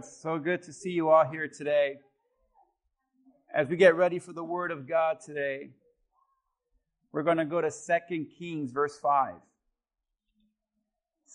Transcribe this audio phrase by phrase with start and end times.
[0.00, 1.98] it's so good to see you all here today.
[3.54, 5.72] As we get ready for the Word of God today,
[7.12, 9.34] we're going to go to 2 Kings, verse 5.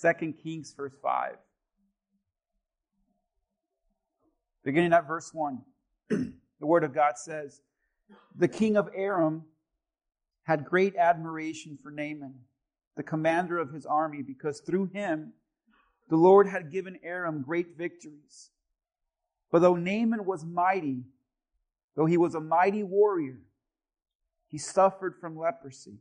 [0.01, 1.33] 2 Kings, verse 5.
[4.63, 5.61] Beginning at verse 1,
[6.09, 7.61] the Word of God says,
[8.35, 9.43] The king of Aram
[10.41, 12.33] had great admiration for Naaman,
[12.95, 15.33] the commander of his army, because through him
[16.09, 18.49] the Lord had given Aram great victories.
[19.51, 21.03] But though Naaman was mighty,
[21.95, 23.39] though he was a mighty warrior,
[24.47, 25.99] he suffered from leprosy.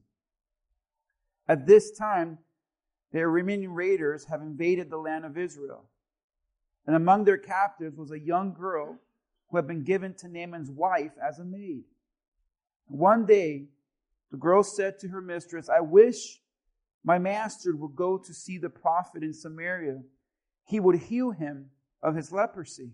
[1.48, 2.38] At this time,
[3.12, 5.84] the Aramean raiders have invaded the land of Israel.
[6.86, 8.98] And among their captives was a young girl
[9.48, 11.84] who had been given to Naaman's wife as a maid.
[12.86, 13.66] One day,
[14.30, 16.40] the girl said to her mistress, I wish
[17.04, 20.02] my master would go to see the prophet in Samaria.
[20.66, 21.70] He would heal him
[22.02, 22.90] of his leprosy.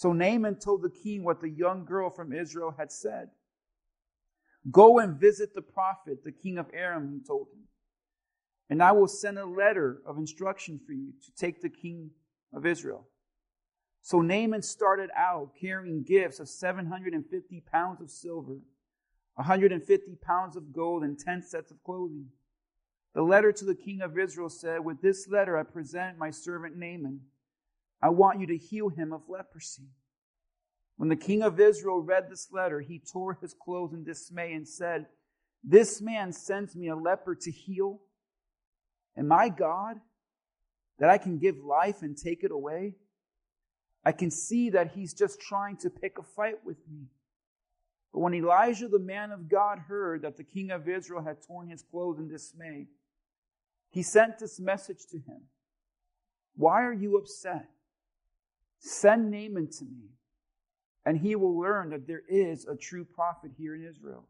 [0.00, 3.28] So Naaman told the king what the young girl from Israel had said.
[4.70, 7.64] Go and visit the prophet, the king of Aram, he told him.
[8.70, 12.12] And I will send a letter of instruction for you to take the king
[12.54, 13.08] of Israel.
[14.00, 18.56] So Naaman started out carrying gifts of 750 pounds of silver,
[19.34, 22.28] 150 pounds of gold, and 10 sets of clothing.
[23.14, 26.78] The letter to the king of Israel said, With this letter I present my servant
[26.78, 27.20] Naaman.
[28.02, 29.88] I want you to heal him of leprosy.
[30.96, 34.68] When the king of Israel read this letter, he tore his clothes in dismay and
[34.68, 35.06] said,
[35.64, 38.00] This man sends me a leper to heal.
[39.16, 39.96] Am I God
[40.98, 42.96] that I can give life and take it away?
[44.04, 47.06] I can see that he's just trying to pick a fight with me.
[48.12, 51.68] But when Elijah, the man of God, heard that the king of Israel had torn
[51.68, 52.86] his clothes in dismay,
[53.90, 55.42] he sent this message to him
[56.56, 57.68] Why are you upset?
[58.80, 60.08] Send Naaman to me,
[61.04, 64.26] and he will learn that there is a true prophet here in Israel.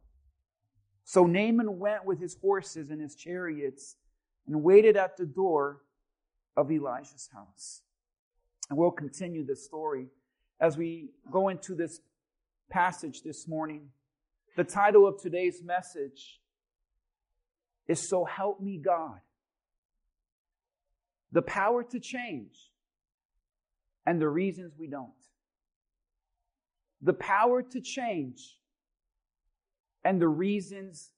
[1.04, 3.97] So Naaman went with his horses and his chariots
[4.47, 5.82] and waited at the door
[6.56, 7.82] of Elijah's house.
[8.69, 10.06] And we'll continue this story
[10.60, 12.00] as we go into this
[12.70, 13.88] passage this morning.
[14.56, 16.41] The title of today's message
[17.88, 19.20] is So Help Me God
[21.32, 22.69] the power to change,
[24.10, 25.12] and the reasons we don't.
[27.00, 28.56] The power to change
[30.04, 31.12] and the reasons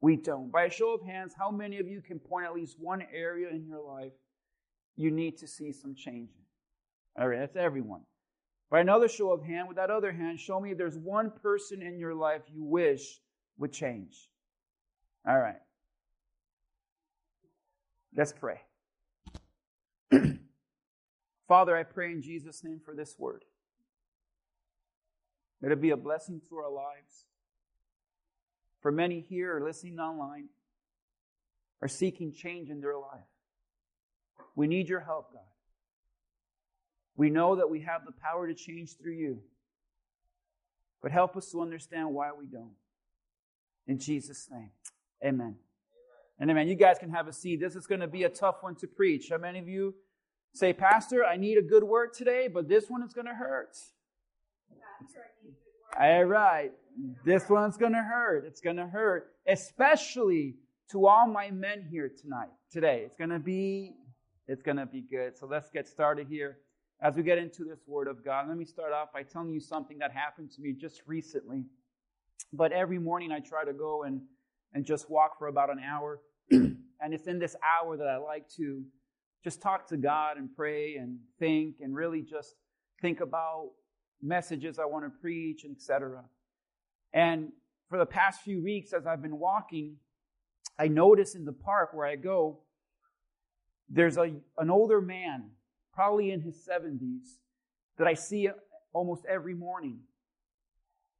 [0.00, 0.50] we don't.
[0.50, 3.48] By a show of hands, how many of you can point at least one area
[3.48, 4.10] in your life
[4.96, 7.22] you need to see some change in?
[7.22, 8.00] All right, that's everyone.
[8.72, 12.00] By another show of hand, with that other hand, show me there's one person in
[12.00, 13.20] your life you wish
[13.56, 14.16] would change.
[15.24, 15.62] All right.
[18.16, 18.62] Let's pray.
[21.54, 23.44] Father, I pray in Jesus' name for this word.
[25.62, 27.26] Let it be a blessing to our lives.
[28.80, 30.48] For many here are listening online,
[31.80, 33.30] are seeking change in their life.
[34.56, 35.42] We need your help, God.
[37.16, 39.38] We know that we have the power to change through you.
[41.02, 42.74] But help us to understand why we don't.
[43.86, 44.70] In Jesus' name,
[45.24, 45.54] amen.
[46.40, 46.66] And amen.
[46.66, 47.60] You guys can have a seat.
[47.60, 49.28] This is going to be a tough one to preach.
[49.30, 49.94] How many of you
[50.54, 53.76] say, Pastor, I need a good word today, but this one is going to hurt?
[56.00, 56.72] All right.
[57.24, 58.44] This one's going to hurt.
[58.46, 60.56] It's going to hurt, especially
[60.90, 63.02] to all my men here tonight, today.
[63.04, 63.94] It's going to be,
[64.46, 65.36] it's going to be good.
[65.36, 66.58] So let's get started here.
[67.02, 69.60] As we get into this word of God, let me start off by telling you
[69.60, 71.64] something that happened to me just recently.
[72.52, 74.20] But every morning I try to go and
[74.74, 76.20] and just walk for about an hour.
[76.50, 78.82] and it's in this hour that I like to
[79.44, 82.56] just talk to God and pray and think and really just
[83.02, 83.72] think about
[84.22, 86.24] messages I want to preach and etc.
[87.12, 87.52] And
[87.90, 89.96] for the past few weeks, as I've been walking,
[90.78, 92.60] I notice in the park where I go,
[93.90, 95.50] there's a, an older man,
[95.92, 97.36] probably in his 70s,
[97.98, 98.48] that I see
[98.92, 100.00] almost every morning.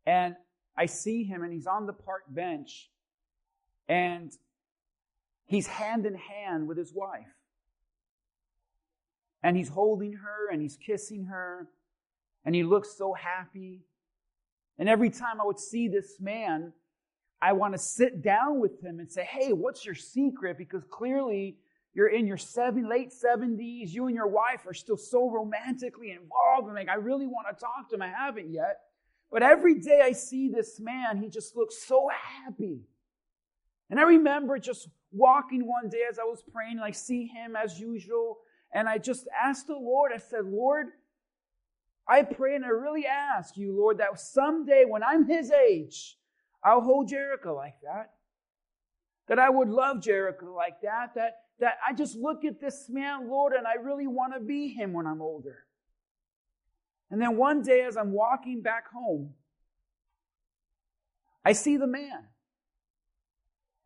[0.06, 0.34] And
[0.76, 2.90] I see him, and he's on the park bench,
[3.86, 4.32] and
[5.46, 7.26] he's hand in hand with his wife.
[9.44, 11.68] And he's holding her and he's kissing her.
[12.44, 13.82] And he looks so happy.
[14.78, 16.72] And every time I would see this man,
[17.40, 20.58] I want to sit down with him and say, Hey, what's your secret?
[20.58, 21.58] Because clearly
[21.92, 23.90] you're in your seven, late 70s.
[23.90, 26.66] You and your wife are still so romantically involved.
[26.66, 28.02] And like, I really want to talk to him.
[28.02, 28.80] I haven't yet.
[29.30, 32.80] But every day I see this man, he just looks so happy.
[33.90, 37.54] And I remember just walking one day as I was praying, and I see him
[37.56, 38.38] as usual,
[38.74, 40.88] and I just asked the Lord, I said, Lord,
[42.08, 46.18] I pray and I really ask you, Lord, that someday when I'm his age,
[46.62, 48.10] I'll hold Jericho like that.
[49.28, 51.14] That I would love Jericho like that.
[51.14, 54.68] That, that I just look at this man, Lord, and I really want to be
[54.68, 55.64] him when I'm older.
[57.10, 59.34] And then one day as I'm walking back home,
[61.44, 62.26] I see the man.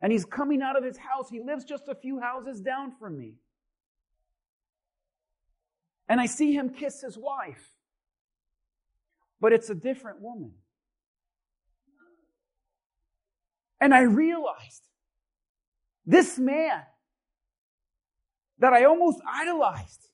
[0.01, 1.29] And he's coming out of his house.
[1.29, 3.35] He lives just a few houses down from me.
[6.09, 7.71] And I see him kiss his wife.
[9.39, 10.53] But it's a different woman.
[13.79, 14.83] And I realized
[16.05, 16.81] this man
[18.57, 20.09] that I almost idolized,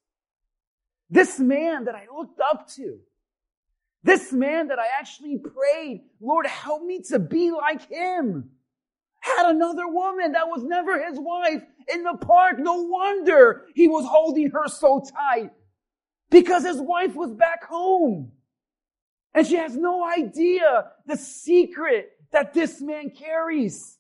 [1.10, 3.00] this man that I looked up to,
[4.04, 8.52] this man that I actually prayed, Lord, help me to be like him,
[9.20, 12.60] had another woman that was never his wife in the park.
[12.60, 15.50] No wonder he was holding her so tight
[16.30, 18.32] because his wife was back home.
[19.34, 23.98] And she has no idea the secret that this man carries.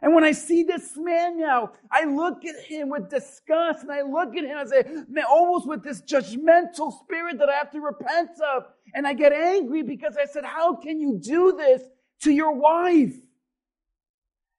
[0.00, 4.02] And when I see this man now, I look at him with disgust and I
[4.02, 7.80] look at him and say, man, almost with this judgmental spirit that I have to
[7.80, 8.64] repent of.
[8.94, 11.82] And I get angry because I said, how can you do this
[12.22, 13.14] to your wife?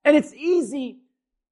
[0.03, 0.99] And it's easy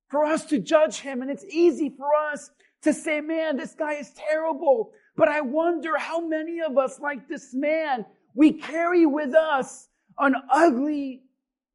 [0.09, 2.49] for us to judge him and it's easy for us
[2.83, 4.91] to say, man, this guy is terrible.
[5.15, 9.87] But I wonder how many of us, like this man, we carry with us
[10.17, 11.23] an ugly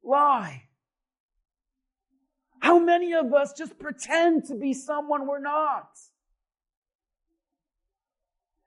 [0.03, 0.63] lie.
[2.59, 5.89] How many of us just pretend to be someone we're not?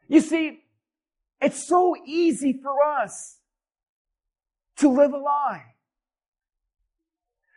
[0.08, 0.60] You see,
[1.40, 3.38] it's so easy for us
[4.76, 5.64] to live a lie.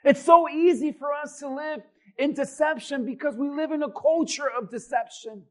[0.04, 1.82] It's so easy for us to live
[2.18, 5.44] in deception because we live in a culture of deception.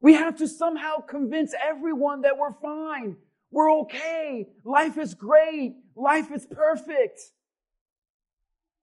[0.00, 3.16] We have to somehow convince everyone that we're fine.
[3.50, 4.48] We're okay.
[4.64, 5.76] Life is great.
[5.94, 7.20] Life is perfect.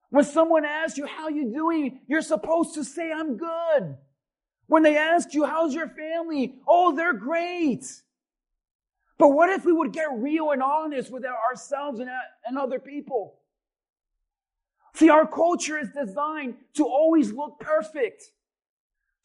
[0.10, 3.98] When someone asks you how you doing, you're supposed to say, I'm good.
[4.68, 6.56] When they ask you, how's your family?
[6.68, 7.86] Oh, they're great.
[9.18, 12.80] But what if we would get real and honest with ourselves and, uh, and other
[12.80, 13.40] people?
[14.96, 18.24] See, our culture is designed to always look perfect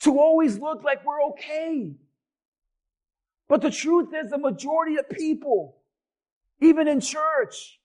[0.00, 1.94] to always look like we're okay.
[3.48, 5.76] But the truth is the majority of people,
[6.60, 7.80] even in church,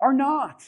[0.00, 0.62] are not.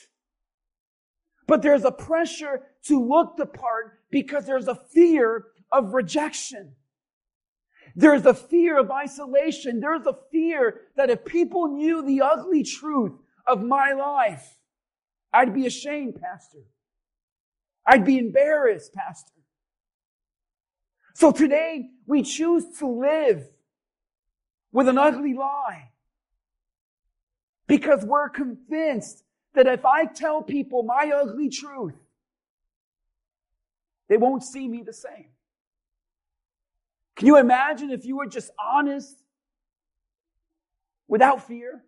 [1.46, 6.72] But there's a pressure to look the part because there's a fear of rejection.
[7.94, 9.80] There's a fear of isolation.
[9.80, 13.12] There's a fear that if people knew the ugly truth
[13.46, 14.58] of my life,
[15.32, 16.64] I'd be ashamed, Pastor.
[17.86, 19.35] I'd be embarrassed, Pastor.
[21.16, 23.48] So today we choose to live
[24.70, 25.88] with an ugly lie
[27.66, 29.24] because we're convinced
[29.54, 31.94] that if I tell people my ugly truth,
[34.10, 35.30] they won't see me the same.
[37.16, 39.16] Can you imagine if you were just honest
[41.08, 41.82] without fear?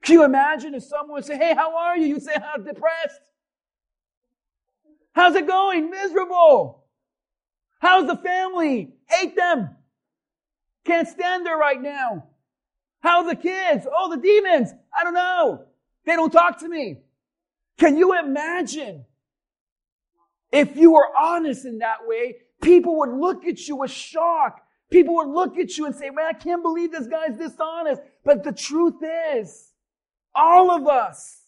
[0.00, 2.06] Can you imagine if someone say, Hey, how are you?
[2.06, 3.20] You'd say, I'm depressed.
[5.12, 5.90] How's it going?
[5.90, 6.87] Miserable.
[7.78, 8.94] How's the family?
[9.08, 9.76] Hate them.
[10.84, 12.26] Can't stand her right now.
[13.00, 13.86] How the kids?
[13.94, 14.72] Oh, the demons.
[14.98, 15.66] I don't know.
[16.04, 16.98] They don't talk to me.
[17.78, 19.04] Can you imagine
[20.50, 22.36] if you were honest in that way?
[22.60, 24.60] People would look at you with shock.
[24.90, 28.02] People would look at you and say, man, I can't believe this guy's dishonest.
[28.24, 28.96] But the truth
[29.32, 29.72] is,
[30.34, 31.42] all of us,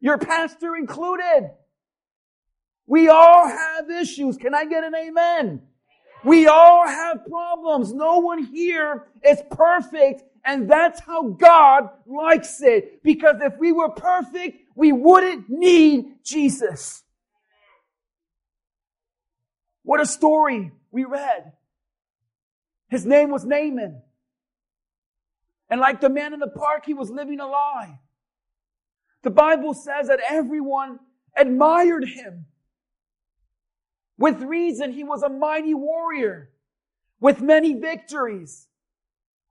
[0.00, 1.50] your pastor included,
[2.86, 4.36] we all have issues.
[4.36, 5.62] Can I get an amen?
[6.24, 7.92] We all have problems.
[7.92, 10.22] No one here is perfect.
[10.44, 13.02] And that's how God likes it.
[13.02, 17.02] Because if we were perfect, we wouldn't need Jesus.
[19.84, 21.52] What a story we read.
[22.88, 24.02] His name was Naaman.
[25.70, 27.98] And like the man in the park, he was living a lie.
[29.22, 30.98] The Bible says that everyone
[31.36, 32.46] admired him.
[34.18, 36.50] With reason, he was a mighty warrior
[37.20, 38.68] with many victories.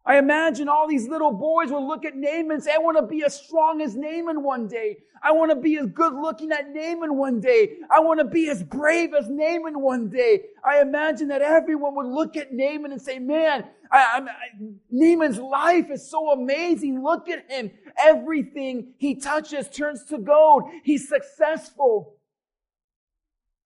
[0.03, 3.06] I imagine all these little boys will look at Naaman and say, I want to
[3.06, 4.98] be as strong as Naaman one day.
[5.22, 7.77] I want to be as good looking as Naaman one day.
[7.91, 10.46] I want to be as brave as Naaman one day.
[10.63, 14.22] I imagine that everyone would look at Naaman and say, man, I, I,
[14.89, 17.03] Naaman's life is so amazing.
[17.03, 17.70] Look at him.
[18.03, 20.63] Everything he touches turns to gold.
[20.84, 22.15] He's successful.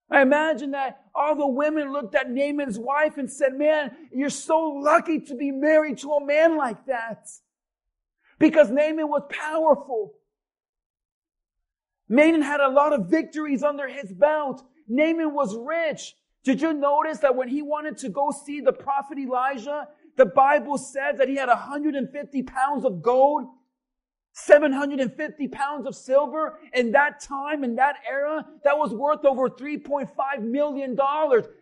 [0.09, 4.59] I imagine that all the women looked at Naaman's wife and said, Man, you're so
[4.59, 7.27] lucky to be married to a man like that.
[8.37, 10.13] Because Naaman was powerful.
[12.07, 14.63] Naaman had a lot of victories under his belt.
[14.87, 16.15] Naaman was rich.
[16.43, 20.77] Did you notice that when he wanted to go see the prophet Elijah, the Bible
[20.77, 23.47] says that he had 150 pounds of gold
[24.37, 30.09] 750 pounds of silver in that time, in that era, that was worth over $3.5
[30.41, 30.97] million.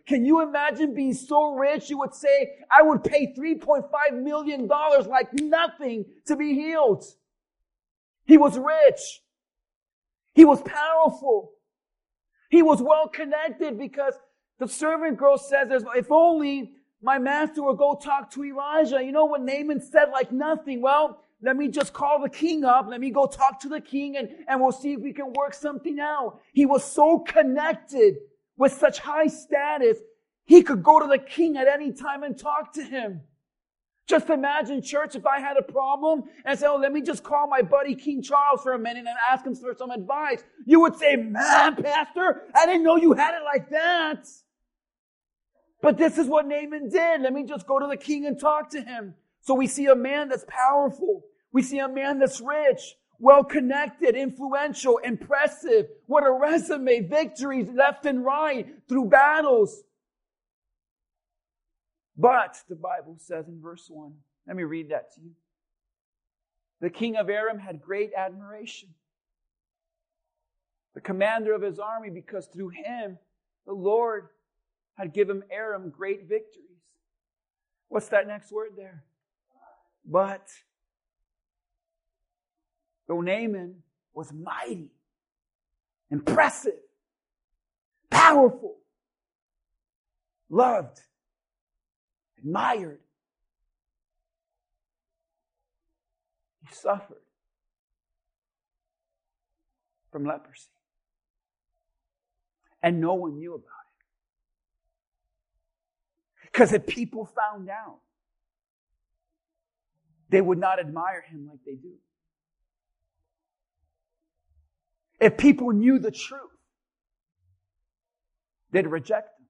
[0.06, 1.88] Can you imagine being so rich?
[1.88, 3.88] You would say, I would pay $3.5
[4.20, 7.04] million like nothing to be healed.
[8.24, 9.22] He was rich.
[10.34, 11.52] He was powerful.
[12.50, 14.14] He was well connected because
[14.58, 19.00] the servant girl says, if only my master would go talk to Elijah.
[19.00, 20.80] You know what Naaman said like nothing?
[20.80, 22.86] Well, let me just call the king up.
[22.88, 25.52] Let me go talk to the king and, and we'll see if we can work
[25.52, 26.40] something out.
[26.52, 28.16] He was so connected
[28.56, 29.98] with such high status,
[30.44, 33.22] he could go to the king at any time and talk to him.
[34.06, 37.48] Just imagine, church, if I had a problem and say, oh, let me just call
[37.48, 40.44] my buddy King Charles for a minute and ask him for some advice.
[40.66, 44.28] You would say, man, pastor, I didn't know you had it like that.
[45.80, 47.22] But this is what Naaman did.
[47.22, 49.14] Let me just go to the king and talk to him.
[49.40, 51.24] So we see a man that's powerful.
[51.54, 55.86] We see a man that's rich, well connected, influential, impressive.
[56.06, 59.84] What a resume, victories left and right through battles.
[62.16, 64.12] But the Bible says in verse 1,
[64.48, 65.30] let me read that to you.
[66.80, 68.88] The king of Aram had great admiration.
[70.94, 73.16] The commander of his army, because through him
[73.64, 74.26] the Lord
[74.94, 76.66] had given Aram great victories.
[77.88, 79.04] What's that next word there?
[80.04, 80.48] But
[83.06, 83.82] Though Naaman
[84.14, 84.90] was mighty,
[86.10, 86.72] impressive,
[88.10, 88.76] powerful,
[90.48, 91.00] loved,
[92.38, 93.00] admired,
[96.60, 97.18] he suffered
[100.10, 100.68] from leprosy.
[102.82, 104.06] And no one knew about it.
[106.52, 107.98] Because if people found out,
[110.28, 111.94] they would not admire him like they do.
[115.24, 116.50] If people knew the truth,
[118.72, 119.46] they'd reject him.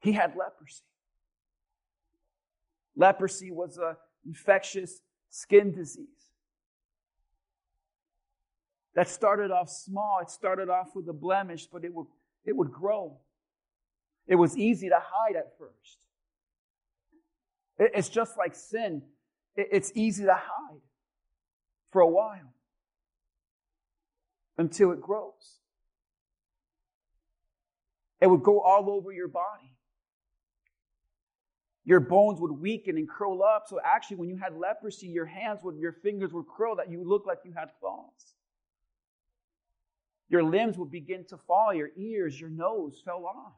[0.00, 0.80] He had leprosy.
[2.96, 6.06] Leprosy was an infectious skin disease
[8.94, 10.20] that started off small.
[10.22, 12.06] It started off with a blemish, but it would,
[12.46, 13.18] it would grow.
[14.26, 15.98] It was easy to hide at first.
[17.78, 19.02] It's just like sin.
[19.56, 20.80] It's easy to hide
[21.92, 22.54] for a while
[24.58, 25.60] until it grows.
[28.20, 29.72] It would go all over your body.
[31.84, 33.64] Your bones would weaken and curl up.
[33.68, 37.04] So actually, when you had leprosy, your hands would, your fingers would curl that you
[37.04, 38.34] looked like you had claws.
[40.28, 41.72] Your limbs would begin to fall.
[41.72, 43.52] Your ears, your nose fell off.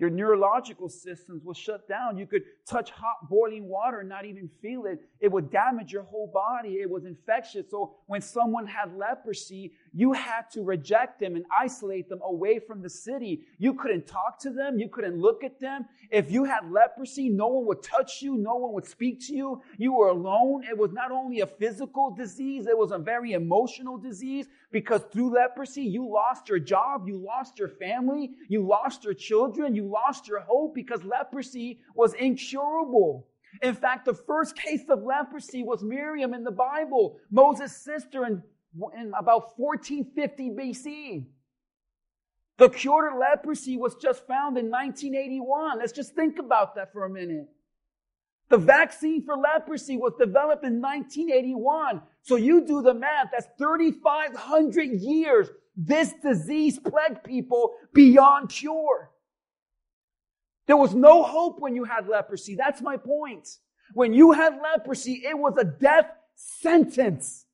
[0.00, 2.16] Your neurological systems will shut down.
[2.16, 4.98] You could touch hot boiling water and not even feel it.
[5.20, 6.76] It would damage your whole body.
[6.80, 7.66] It was infectious.
[7.70, 12.80] So when someone had leprosy, you had to reject them and isolate them away from
[12.82, 13.42] the city.
[13.58, 14.78] You couldn't talk to them.
[14.78, 15.86] You couldn't look at them.
[16.10, 18.36] If you had leprosy, no one would touch you.
[18.36, 19.62] No one would speak to you.
[19.78, 20.64] You were alone.
[20.64, 25.34] It was not only a physical disease, it was a very emotional disease because through
[25.34, 27.08] leprosy, you lost your job.
[27.08, 28.30] You lost your family.
[28.48, 29.74] You lost your children.
[29.74, 33.26] You lost your hope because leprosy was incurable.
[33.62, 38.42] In fact, the first case of leprosy was Miriam in the Bible, Moses' sister in
[38.96, 41.26] in about 1450 BC.
[42.58, 45.78] The cure to leprosy was just found in 1981.
[45.78, 47.48] Let's just think about that for a minute.
[48.50, 52.02] The vaccine for leprosy was developed in 1981.
[52.22, 53.28] So you do the math.
[53.32, 55.48] That's 3,500 years.
[55.76, 59.10] This disease plagued people beyond cure.
[60.66, 62.56] There was no hope when you had leprosy.
[62.56, 63.48] That's my point.
[63.94, 67.46] When you had leprosy, it was a death sentence.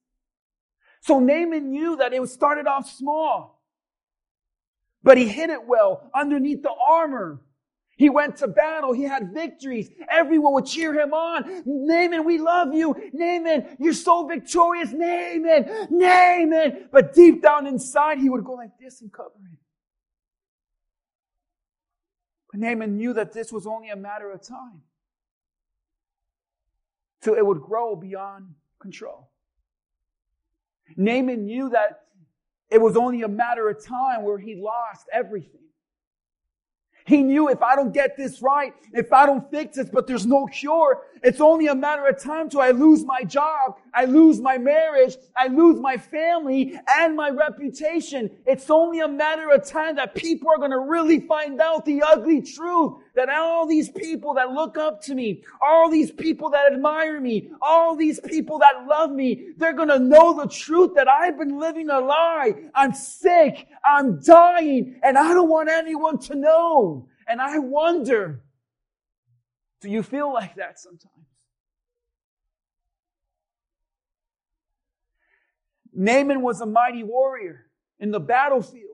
[1.07, 3.63] So Naaman knew that it started off small,
[5.05, 7.41] but he hid it well underneath the armor.
[7.97, 8.93] He went to battle.
[8.93, 9.89] He had victories.
[10.11, 11.63] Everyone would cheer him on.
[11.65, 12.97] Naaman, we love you.
[13.13, 14.91] Naaman, you're so victorious.
[14.93, 16.89] Naaman, Naaman.
[16.91, 19.59] But deep down inside, he would go like this and cover it.
[22.51, 24.83] But Naaman knew that this was only a matter of time.
[27.23, 29.31] So it would grow beyond control.
[30.97, 32.00] Naaman knew that
[32.71, 35.61] it was only a matter of time where he lost everything.
[37.07, 40.26] He knew if I don't get this right, if I don't fix this, but there's
[40.26, 44.40] no cure, it's only a matter of time till I lose my job, I lose
[44.40, 48.28] my marriage, I lose my family and my reputation.
[48.45, 52.02] It's only a matter of time that people are going to really find out the
[52.02, 56.73] ugly truth that all these people that look up to me, all these people that
[56.73, 61.08] admire me, all these people that love me, they're going to know the truth that
[61.08, 62.52] I've been living a lie.
[62.75, 63.66] I'm sick.
[63.85, 67.08] I'm dying and I don't want anyone to know.
[67.26, 68.42] And I wonder,
[69.80, 71.12] do you feel like that sometimes?
[75.92, 77.66] Naaman was a mighty warrior
[77.99, 78.86] in the battlefield.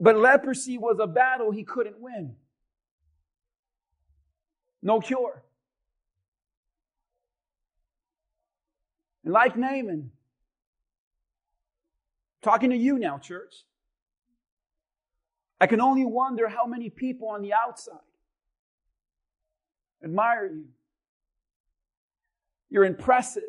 [0.00, 2.36] But leprosy was a battle he couldn't win.
[4.82, 5.42] No cure.
[9.24, 10.10] And like Naaman,
[12.42, 13.64] talking to you now, church,
[15.60, 17.96] I can only wonder how many people on the outside
[20.02, 20.66] admire you.
[22.70, 23.42] You're impressive.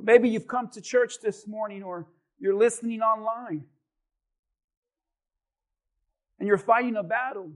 [0.00, 2.06] Maybe you've come to church this morning or
[2.38, 3.64] you're listening online.
[6.38, 7.52] And you're fighting a battle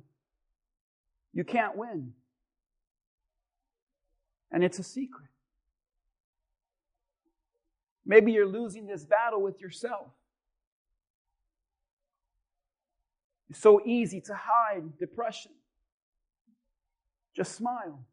[1.33, 2.13] you can't win.
[4.51, 5.29] And it's a secret.
[8.05, 10.09] Maybe you're losing this battle with yourself.
[13.49, 15.53] It's so easy to hide depression.
[17.35, 18.05] Just smile.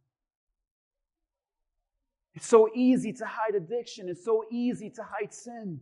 [2.36, 4.08] It's so easy to hide addiction.
[4.08, 5.82] It's so easy to hide sin.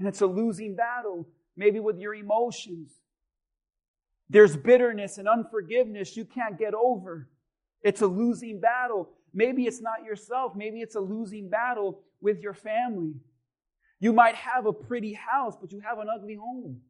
[0.00, 2.90] And it's a losing battle, maybe with your emotions.
[4.30, 7.28] There's bitterness and unforgiveness you can't get over.
[7.82, 9.10] It's a losing battle.
[9.34, 10.54] Maybe it's not yourself.
[10.56, 13.12] Maybe it's a losing battle with your family.
[14.00, 16.80] You might have a pretty house, but you have an ugly home.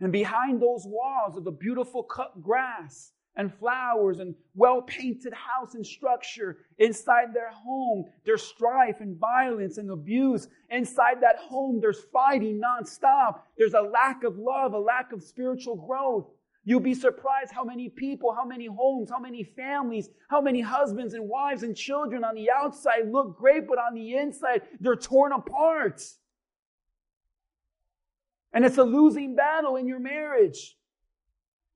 [0.00, 5.74] And behind those walls of the beautiful cut grass and flowers and well painted house
[5.74, 6.58] and structure.
[6.78, 10.48] Inside their home, there's strife and violence and abuse.
[10.70, 13.40] Inside that home, there's fighting nonstop.
[13.56, 16.26] There's a lack of love, a lack of spiritual growth.
[16.64, 21.14] You'll be surprised how many people, how many homes, how many families, how many husbands
[21.14, 25.32] and wives and children on the outside look great, but on the inside, they're torn
[25.32, 26.02] apart.
[28.52, 30.77] And it's a losing battle in your marriage.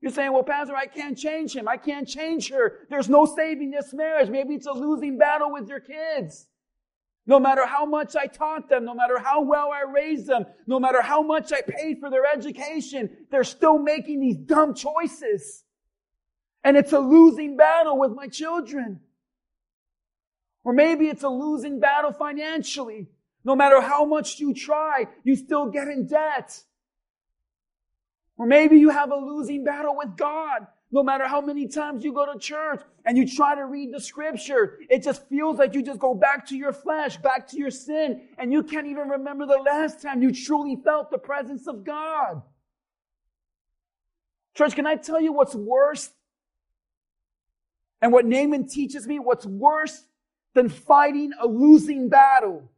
[0.02, 1.68] You're saying, well, Pastor, I can't change him.
[1.68, 2.80] I can't change her.
[2.90, 4.28] There's no saving this marriage.
[4.28, 6.48] Maybe it's a losing battle with your kids.
[7.24, 10.80] No matter how much I taught them, no matter how well I raised them, no
[10.80, 15.62] matter how much I paid for their education, they're still making these dumb choices.
[16.64, 19.00] And it's a losing battle with my children.
[20.64, 23.06] Or maybe it's a losing battle financially.
[23.44, 26.60] No matter how much you try, you still get in debt.
[28.38, 30.66] Or maybe you have a losing battle with God.
[30.90, 34.00] No matter how many times you go to church and you try to read the
[34.00, 37.70] scripture, it just feels like you just go back to your flesh, back to your
[37.70, 41.84] sin, and you can't even remember the last time you truly felt the presence of
[41.84, 42.42] God.
[44.54, 46.10] Church, can I tell you what's worse?
[48.02, 50.04] And what Naaman teaches me, what's worse
[50.54, 52.70] than fighting a losing battle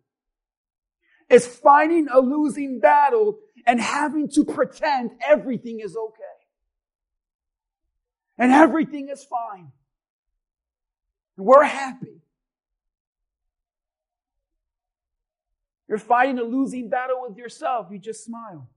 [1.29, 6.22] is fighting a losing battle and having to pretend everything is okay.
[8.38, 9.70] And everything is fine.
[11.37, 12.20] And we're happy.
[15.88, 17.88] You're fighting a losing battle with yourself.
[17.90, 18.68] You just smile.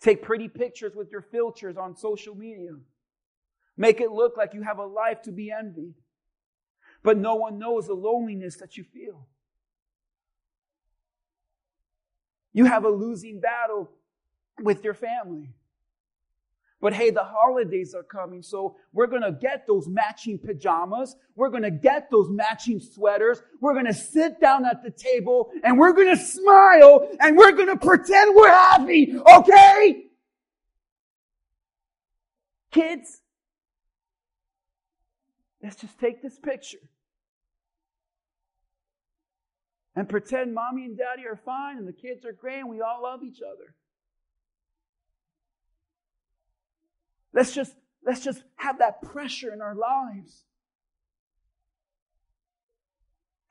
[0.00, 2.72] Take pretty pictures with your filters on social media.
[3.76, 5.94] Make it look like you have a life to be envied.
[7.02, 9.26] But no one knows the loneliness that you feel.
[12.52, 13.90] You have a losing battle
[14.60, 15.54] with your family.
[16.80, 21.14] But hey, the holidays are coming, so we're gonna get those matching pajamas.
[21.36, 23.42] We're gonna get those matching sweaters.
[23.60, 28.34] We're gonna sit down at the table and we're gonna smile and we're gonna pretend
[28.34, 30.06] we're happy, okay?
[32.70, 33.20] Kids,
[35.62, 36.78] let's just take this picture.
[40.00, 43.02] And pretend mommy and daddy are fine and the kids are great and we all
[43.02, 43.74] love each other.
[47.34, 50.46] Let's just let's just have that pressure in our lives.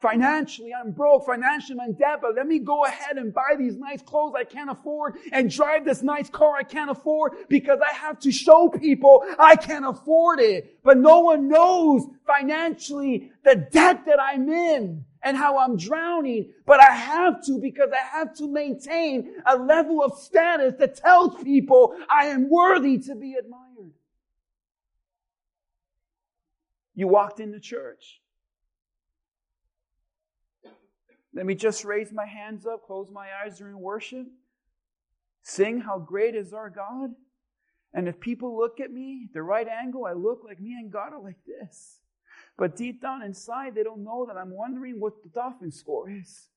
[0.01, 1.27] Financially, I'm broke.
[1.27, 4.43] Financially, I'm in debt, but let me go ahead and buy these nice clothes I
[4.43, 8.69] can't afford and drive this nice car I can't afford because I have to show
[8.69, 10.79] people I can afford it.
[10.83, 16.79] But no one knows financially the debt that I'm in and how I'm drowning, but
[16.79, 21.95] I have to because I have to maintain a level of status that tells people
[22.10, 23.93] I am worthy to be admired.
[26.95, 28.21] You walked into church.
[31.34, 34.25] Let me just raise my hands up, close my eyes during worship,
[35.43, 37.12] sing how great is our God.
[37.93, 41.13] And if people look at me, the right angle, I look like me and God
[41.13, 41.98] are like this.
[42.60, 46.50] But deep down inside, they don't know that I'm wondering what the Dolphin score is.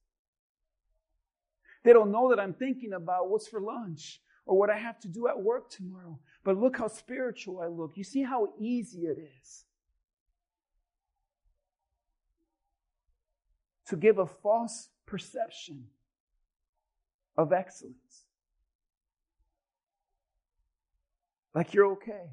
[1.84, 5.08] They don't know that I'm thinking about what's for lunch or what I have to
[5.08, 6.18] do at work tomorrow.
[6.42, 7.92] But look how spiritual I look.
[7.94, 9.64] You see how easy it is
[13.86, 15.84] to give a false perception
[17.36, 18.24] of excellence.
[21.54, 22.30] Like you're okay.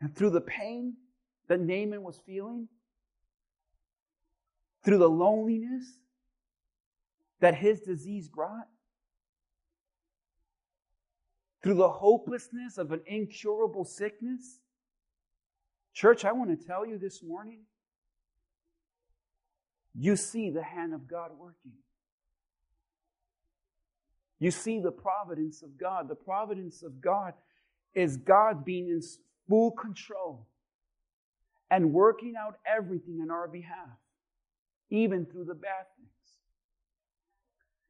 [0.00, 0.94] And through the pain
[1.48, 2.68] that Naaman was feeling,
[4.84, 5.84] through the loneliness
[7.40, 8.68] that his disease brought,
[11.62, 14.60] through the hopelessness of an incurable sickness,
[15.92, 17.60] church, I want to tell you this morning
[19.94, 21.72] you see the hand of God working.
[24.38, 26.08] You see the providence of God.
[26.08, 27.34] The providence of God
[27.92, 29.02] is God being in
[29.50, 30.46] full control
[31.70, 33.98] and working out everything on our behalf,
[34.90, 36.08] even through the bad things.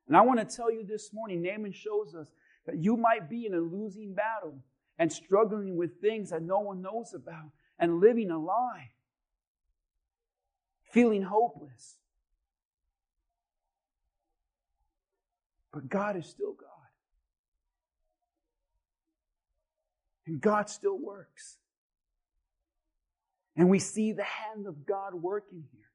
[0.09, 2.27] And I want to tell you this morning, Naaman shows us
[2.67, 4.59] that you might be in a losing battle
[4.99, 8.91] and struggling with things that no one knows about and living a lie
[10.91, 11.97] feeling hopeless.
[15.73, 16.70] But God is still God.
[20.31, 21.59] And God still works.
[23.57, 25.91] And we see the hand of God working here.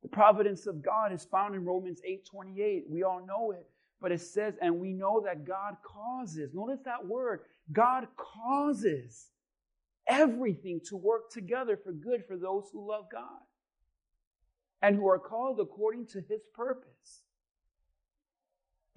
[0.00, 2.88] The providence of God is found in Romans 8:28.
[2.88, 6.54] We all know it, but it says, and we know that God causes.
[6.54, 7.44] Notice that word.
[7.70, 9.28] God causes
[10.06, 13.42] everything to work together for good for those who love God
[14.80, 17.20] and who are called according to his purpose.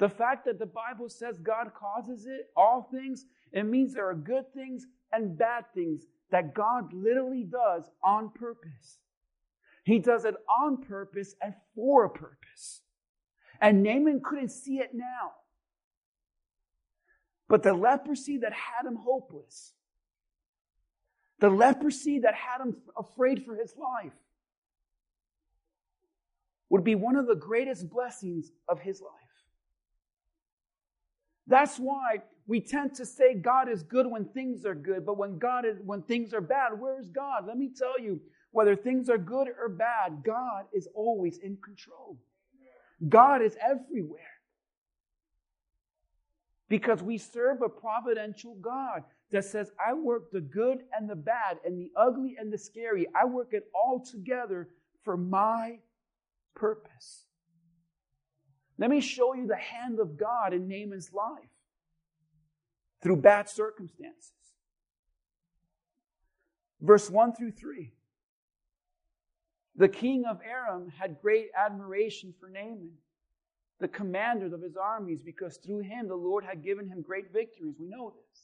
[0.02, 4.16] The fact that the Bible says God causes it, all things, it means there are
[4.16, 8.98] good things and bad things that God literally does on purpose.
[9.84, 12.82] He does it on purpose and for a purpose.
[13.62, 15.34] And Naaman couldn't see it now.
[17.48, 19.72] But the leprosy that had him hopeless,
[21.40, 24.18] the leprosy that had him afraid for his life
[26.72, 29.21] would be one of the greatest blessings of his life.
[31.48, 35.38] That's why we tend to say God is good when things are good, but when
[35.38, 37.46] God is when things are bad, where's God?
[37.48, 42.18] Let me tell you, whether things are good or bad, God is always in control.
[43.08, 44.22] God is everywhere.
[46.70, 51.58] Because we serve a providential God that says, I work the good and the bad
[51.66, 53.08] and the ugly and the scary.
[53.16, 54.70] I work it all together
[55.04, 55.80] for my
[56.56, 57.26] purpose.
[58.82, 61.52] Let me show you the hand of God in Naaman's life
[63.04, 64.32] through bad circumstances.
[66.82, 67.92] Verse 1 through 3.
[69.76, 72.94] The king of Aram had great admiration for Naaman,
[73.80, 77.76] the commander of his armies, because through him the Lord had given him great victories.
[77.80, 78.42] We know this.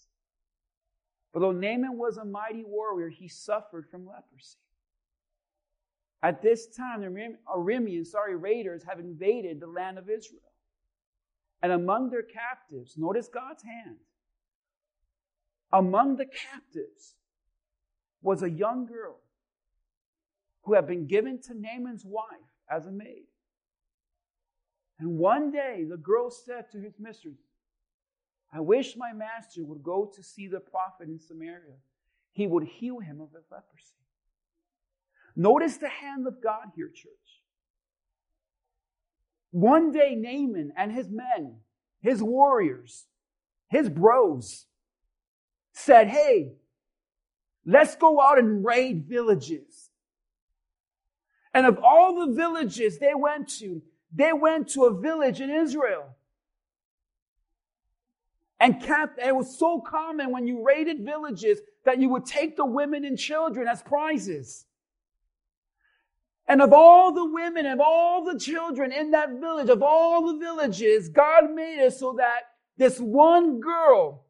[1.34, 4.60] But though Naaman was a mighty warrior, he suffered from leprosy.
[6.24, 10.42] At this time, the Arameans, sorry, raiders have invaded the land of Israel.
[11.62, 13.98] And among their captives, notice God's hand.
[15.72, 17.16] Among the captives
[18.22, 19.20] was a young girl
[20.64, 22.26] who had been given to Naaman's wife
[22.70, 23.28] as a maid.
[25.00, 27.38] And one day the girl said to his mistress,
[28.52, 31.76] I wish my master would go to see the prophet in Samaria.
[32.32, 33.94] He would heal him of his leprosy.
[35.40, 37.12] Notice the hand of God here, church.
[39.52, 41.58] One day, Naaman and his men,
[42.02, 43.06] his warriors,
[43.70, 44.66] his bros,
[45.74, 46.54] said, Hey,
[47.68, 49.92] let's go out and raid villages.
[51.54, 56.16] And of all the villages they went to, they went to a village in Israel.
[58.60, 62.66] And kept, it was so common when you raided villages that you would take the
[62.66, 64.66] women and children as prizes.
[66.48, 70.40] And of all the women, of all the children in that village, of all the
[70.40, 72.44] villages, God made it so that
[72.78, 74.26] this one girl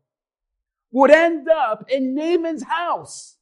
[0.91, 3.38] would end up in Naaman's house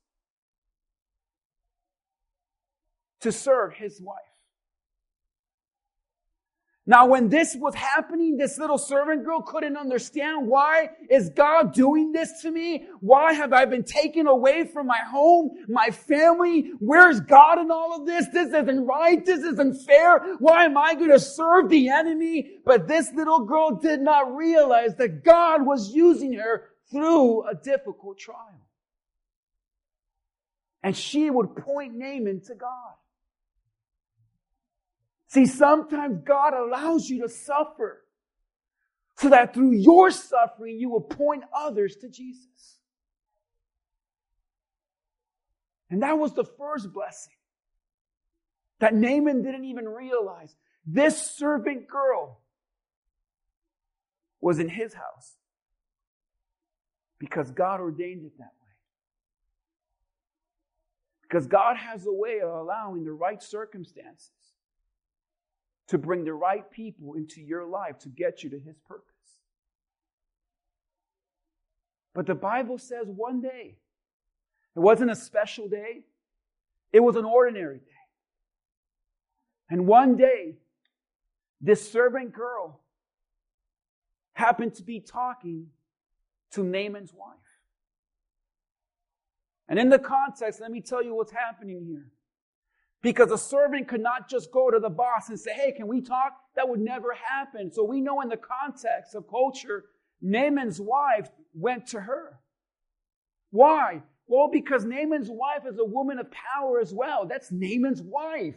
[3.22, 4.35] to serve his wife.
[6.88, 12.12] Now, when this was happening, this little servant girl couldn't understand why is God doing
[12.12, 12.86] this to me?
[13.00, 16.74] Why have I been taken away from my home, my family?
[16.78, 18.28] Where's God in all of this?
[18.32, 19.26] This isn't right.
[19.26, 20.36] This isn't fair.
[20.38, 22.52] Why am I going to serve the enemy?
[22.64, 28.20] But this little girl did not realize that God was using her through a difficult
[28.20, 28.62] trial.
[30.84, 32.94] And she would point Naaman to God.
[35.36, 38.06] See, sometimes God allows you to suffer
[39.18, 42.78] so that through your suffering you will point others to Jesus.
[45.90, 47.34] And that was the first blessing
[48.80, 50.56] that Naaman didn't even realize.
[50.86, 52.40] This servant girl
[54.40, 55.36] was in his house
[57.20, 58.72] because God ordained it that way.
[61.24, 64.32] Because God has a way of allowing the right circumstances
[65.88, 69.12] to bring the right people into your life to get you to His purpose.
[72.14, 73.78] But the Bible says one day,
[74.76, 76.04] it wasn't a special day,
[76.92, 77.92] it was an ordinary day.
[79.70, 80.56] And one day,
[81.62, 82.82] this servant girl
[84.34, 85.68] happened to be talking
[86.52, 87.36] to Naaman's wife.
[89.68, 92.12] And in the context, let me tell you what's happening here.
[93.06, 96.02] Because a servant could not just go to the boss and say, Hey, can we
[96.02, 96.32] talk?
[96.56, 97.72] That would never happen.
[97.72, 99.86] So we know in the context of culture,
[100.24, 102.40] Naaman's wife went to her.
[103.52, 104.02] Why?
[104.26, 107.28] Well, because Naaman's wife is a woman of power as well.
[107.28, 108.56] That's Naaman's wife.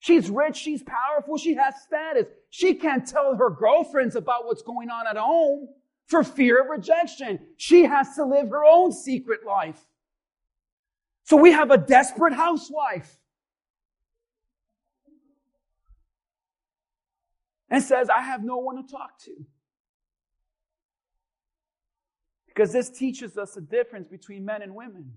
[0.00, 2.26] She's rich, she's powerful, she has status.
[2.50, 5.66] She can't tell her girlfriends about what's going on at home
[6.08, 7.38] for fear of rejection.
[7.56, 9.80] She has to live her own secret life.
[11.24, 13.16] So we have a desperate housewife
[17.70, 19.32] and says, I have no one to talk to.
[22.48, 25.12] Because this teaches us the difference between men and women.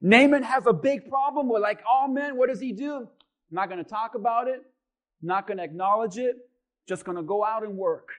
[0.00, 2.96] Naaman has a big problem with, like all men, what does he do?
[2.96, 3.08] I'm
[3.50, 4.62] not going to talk about it,
[5.20, 6.36] not going to acknowledge it,
[6.88, 8.10] just going to go out and work.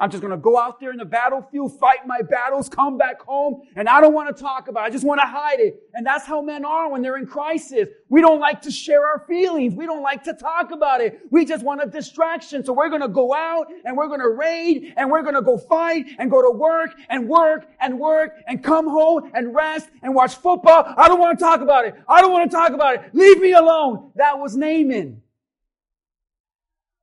[0.00, 3.20] I'm just going to go out there in the battlefield, fight my battles, come back
[3.20, 4.86] home, and I don't want to talk about it.
[4.86, 5.78] I just want to hide it.
[5.92, 7.86] And that's how men are when they're in crisis.
[8.08, 9.74] We don't like to share our feelings.
[9.74, 11.20] We don't like to talk about it.
[11.30, 12.64] We just want a distraction.
[12.64, 15.42] So we're going to go out and we're going to raid and we're going to
[15.42, 19.90] go fight and go to work and work and work and come home and rest
[20.02, 20.94] and watch football.
[20.96, 21.94] I don't want to talk about it.
[22.08, 23.14] I don't want to talk about it.
[23.14, 24.12] Leave me alone.
[24.16, 25.20] That was Naaman.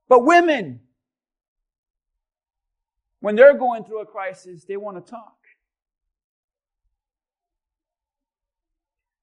[0.09, 0.79] But women,
[3.27, 5.35] when they're going through a crisis, they want to talk.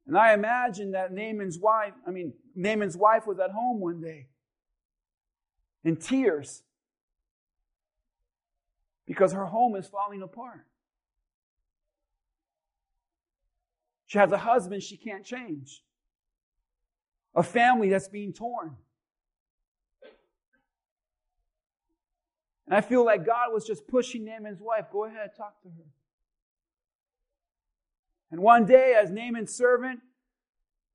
[0.07, 4.27] And I imagine that Naaman's wife, I mean, Naaman's wife was at home one day
[5.85, 6.63] in tears
[9.07, 10.67] because her home is falling apart.
[14.05, 15.83] She has a husband she can't change,
[17.35, 18.77] a family that's being torn.
[22.67, 24.87] And I feel like God was just pushing Naaman's wife.
[24.91, 25.85] Go ahead, talk to her.
[28.31, 30.01] And one day, as Naaman's servant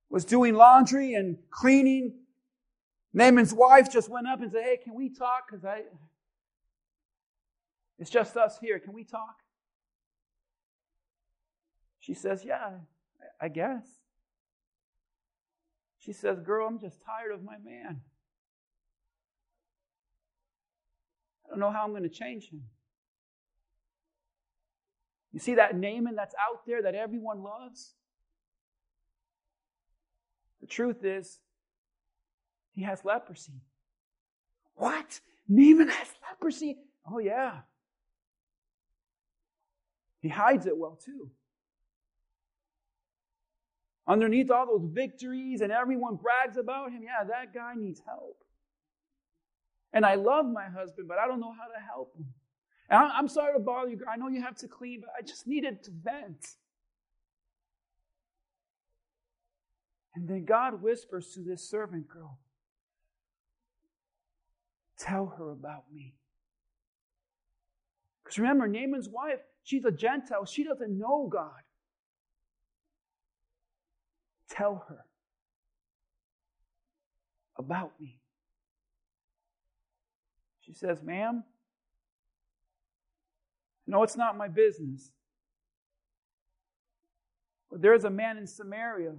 [0.10, 2.14] was doing laundry and cleaning,
[3.14, 5.48] Naaman's wife just went up and said, Hey, can we talk?
[5.50, 5.84] Because I
[8.00, 8.80] it's just us here.
[8.80, 9.36] Can we talk?
[12.00, 12.72] She says, Yeah,
[13.40, 13.86] I guess.
[16.00, 18.02] She says, Girl, I'm just tired of my man.
[21.50, 22.62] I don't know how I'm going to change him.
[25.32, 27.96] You see that Naaman that's out there that everyone loves?
[30.62, 31.40] The truth is,
[32.74, 33.62] he has leprosy.
[34.76, 35.20] What?
[35.48, 36.78] Naaman has leprosy?
[37.10, 37.62] Oh, yeah.
[40.22, 41.32] He hides it well, too.
[44.08, 48.44] Underneath all those victories and everyone brags about him, yeah, that guy needs help.
[49.94, 52.28] And I love my husband, but I don't know how to help him.
[52.90, 54.00] And I'm sorry to bother you.
[54.12, 56.56] I know you have to clean, but I just needed to vent.
[60.16, 62.40] And then God whispers to this servant girl,
[65.00, 66.14] Tell her about me.
[68.22, 70.46] Because remember, Naaman's wife, she's a Gentile.
[70.46, 71.62] She doesn't know God.
[74.50, 75.06] Tell her
[77.58, 78.20] about me.
[80.70, 81.44] She says, Ma'am,
[83.88, 85.12] no, it's not my business.
[87.72, 89.14] But there is a man in Samaria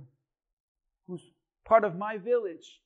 [1.08, 1.22] who's
[1.64, 2.80] part of my village.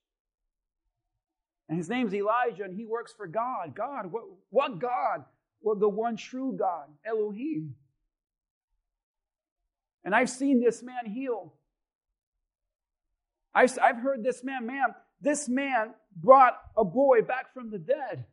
[1.68, 3.74] And his name's Elijah, and he works for God.
[3.74, 5.24] God, what, what God?
[5.60, 7.74] Well, the one true God, Elohim.
[10.04, 11.52] And I've seen this man heal.
[13.54, 18.24] I've, I've heard this man, ma'am, this man brought a boy back from the dead.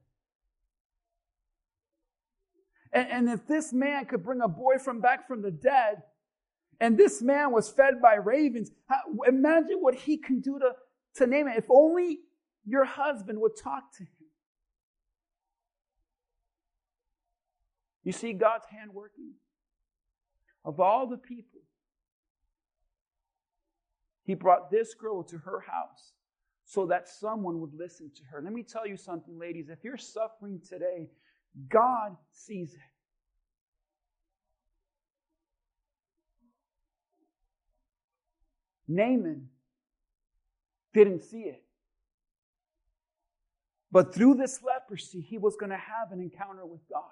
[2.94, 6.04] And, and if this man could bring a boy from back from the dead,
[6.80, 10.72] and this man was fed by ravens, how, imagine what he can do to,
[11.16, 11.54] to Naaman.
[11.56, 12.20] If only
[12.66, 14.08] your husband would talk to him.
[18.04, 19.34] You see God's hand working.
[20.64, 21.62] Of all the people,
[24.24, 26.14] He brought this girl to her house
[26.64, 28.42] so that someone would listen to her.
[28.42, 29.70] Let me tell you something, ladies.
[29.70, 31.10] If you're suffering today,
[31.70, 32.80] God sees it.
[38.88, 39.50] Naaman
[40.94, 41.64] didn't see it.
[43.92, 47.04] But through this leprosy, he was going to have an encounter with God.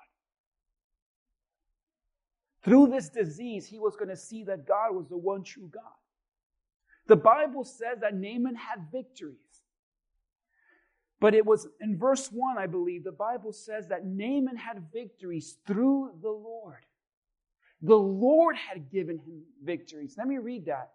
[2.63, 5.83] Through this disease, he was going to see that God was the one true God.
[7.07, 9.37] The Bible says that Naaman had victories.
[11.19, 15.57] But it was in verse 1, I believe, the Bible says that Naaman had victories
[15.67, 16.85] through the Lord.
[17.81, 20.15] The Lord had given him victories.
[20.17, 20.91] Let me read that.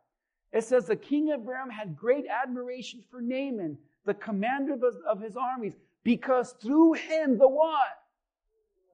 [0.53, 4.77] It says, The king of Aram had great admiration for Naaman, the commander
[5.09, 7.99] of his armies, because through him, the what?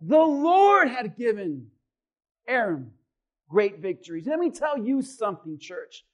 [0.00, 1.66] The Lord had given
[2.48, 2.92] Aram
[3.48, 4.26] great victories.
[4.26, 6.04] Let me tell you something, church.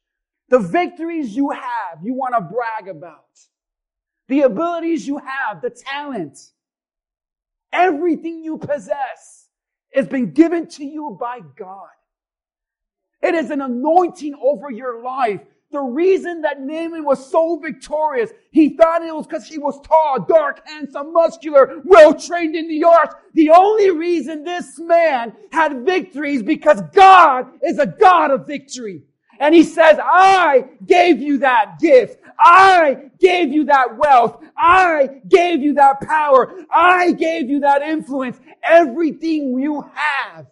[0.49, 3.25] The victories you have, you want to brag about.
[4.29, 6.39] The abilities you have, the talent,
[7.73, 9.49] everything you possess
[9.95, 11.89] has been given to you by God.
[13.23, 15.41] It is an anointing over your life
[15.73, 20.25] the reason that Naaman was so victorious, he thought it was because he was tall,
[20.27, 23.15] dark, handsome, muscular, well trained in the arts.
[23.35, 29.03] The only reason this man had victories because God is a God of victory.
[29.39, 32.21] And he says, I gave you that gift.
[32.39, 34.45] I gave you that wealth.
[34.57, 36.65] I gave you that power.
[36.71, 38.39] I gave you that influence.
[38.63, 40.47] Everything you have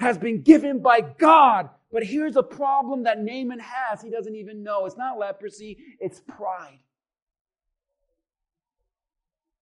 [0.00, 4.02] has been given by God but here's a problem that Naaman has.
[4.02, 4.84] He doesn't even know.
[4.86, 6.80] It's not leprosy, it's pride.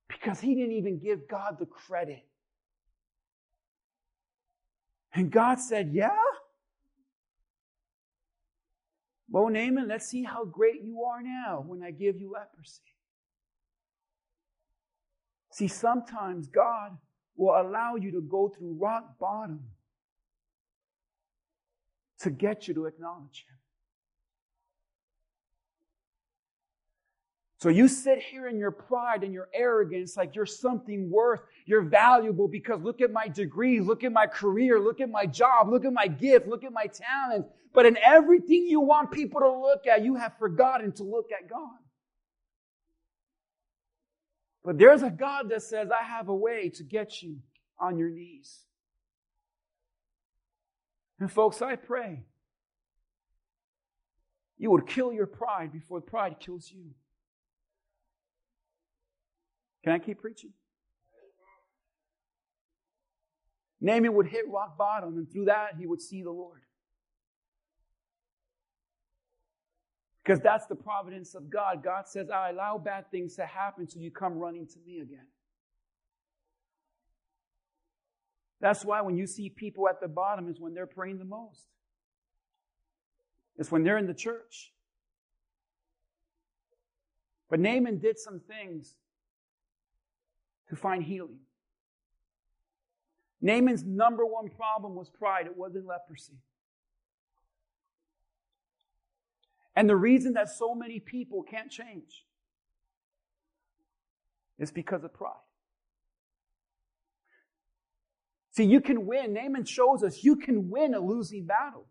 [0.09, 2.25] Because he didn't even give God the credit.
[5.15, 6.11] And God said, Yeah?
[9.37, 12.81] Well, Naaman, let's see how great you are now when I give you leprosy.
[15.53, 16.97] See, sometimes God
[17.37, 19.61] will allow you to go through rock bottom
[22.21, 23.57] to get you to acknowledge Him.
[27.59, 31.83] So you sit here in your pride and your arrogance like you're something worth, you're
[31.83, 35.85] valuable because look at my degree, look at my career, look at my job, look
[35.85, 37.45] at my gift, look at my talent.
[37.77, 41.47] But in everything you want people to look at, you have forgotten to look at
[41.47, 41.77] God.
[44.65, 47.37] But there's a God that says, I have a way to get you
[47.79, 48.61] on your knees.
[51.21, 52.25] And folks, I pray
[54.57, 56.93] you would kill your pride before pride kills you.
[59.85, 60.55] Can I keep preaching?
[63.83, 66.63] Naaman would hit rock bottom, and through that, he would see the Lord.
[70.27, 71.85] Because that's the providence of God.
[71.85, 75.27] God says, I allow bad things to happen so you come running to me again.
[78.61, 81.69] That's why when you see people at the bottom is when they're praying the most.
[83.57, 84.73] It's when they're in the church.
[87.49, 88.97] But Naaman did some things
[90.71, 91.39] to find healing.
[93.41, 96.33] Naaman's number one problem was pride, it wasn't leprosy.
[99.77, 102.25] And the reason that so many people can't change
[104.59, 105.35] is because of pride.
[108.53, 109.35] See, you can win.
[109.35, 111.87] Naaman shows us you can win a losing battle.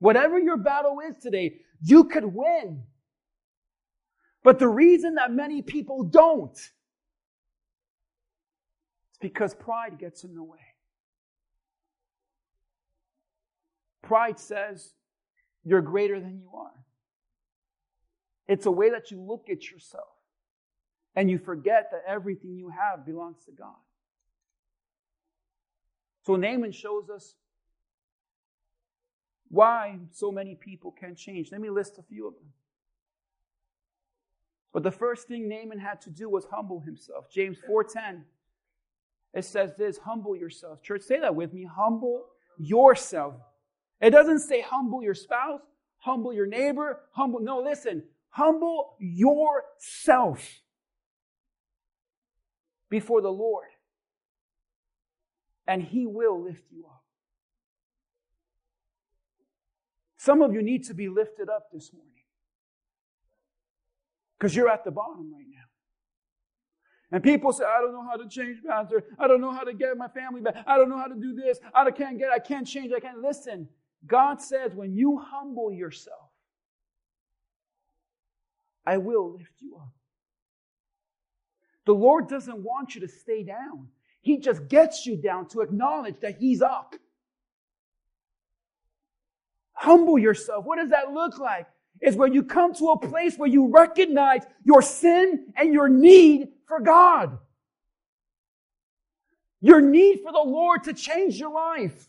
[0.00, 2.82] Whatever your battle is today, you could win.
[4.42, 6.72] But the reason that many people don't is
[9.20, 10.58] because pride gets in the way.
[14.02, 14.94] Pride says
[15.64, 16.72] you're greater than you are.
[18.48, 20.08] It's a way that you look at yourself
[21.14, 23.74] and you forget that everything you have belongs to God.
[26.24, 27.34] So Naaman shows us
[29.48, 31.52] why so many people can't change.
[31.52, 32.52] Let me list a few of them.
[34.72, 37.30] But the first thing Naaman had to do was humble himself.
[37.30, 38.22] James 4:10
[39.34, 40.82] it says this, humble yourself.
[40.82, 41.64] Church, say that with me.
[41.64, 42.26] Humble
[42.58, 43.34] yourself.
[44.02, 45.60] It doesn't say humble your spouse,
[45.98, 47.40] humble your neighbor, humble.
[47.40, 48.02] No, listen.
[48.30, 50.62] Humble yourself
[52.90, 53.68] before the Lord,
[55.66, 57.04] and He will lift you up.
[60.16, 62.12] Some of you need to be lifted up this morning
[64.38, 65.58] because you're at the bottom right now.
[67.12, 69.04] And people say, I don't know how to change, Pastor.
[69.18, 70.64] I don't know how to get my family back.
[70.66, 71.58] I don't know how to do this.
[71.74, 72.92] I can't get, I can't change.
[72.96, 73.20] I can't.
[73.20, 73.68] Listen,
[74.06, 76.30] God says, when you humble yourself,
[78.84, 79.92] I will lift you up.
[81.86, 83.88] The Lord doesn't want you to stay down.
[84.20, 86.94] He just gets you down to acknowledge that He's up.
[89.72, 90.64] Humble yourself.
[90.64, 91.66] What does that look like?
[92.00, 96.48] Is where you come to a place where you recognize your sin and your need
[96.66, 97.38] for God.
[99.60, 102.08] Your need for the Lord to change your life.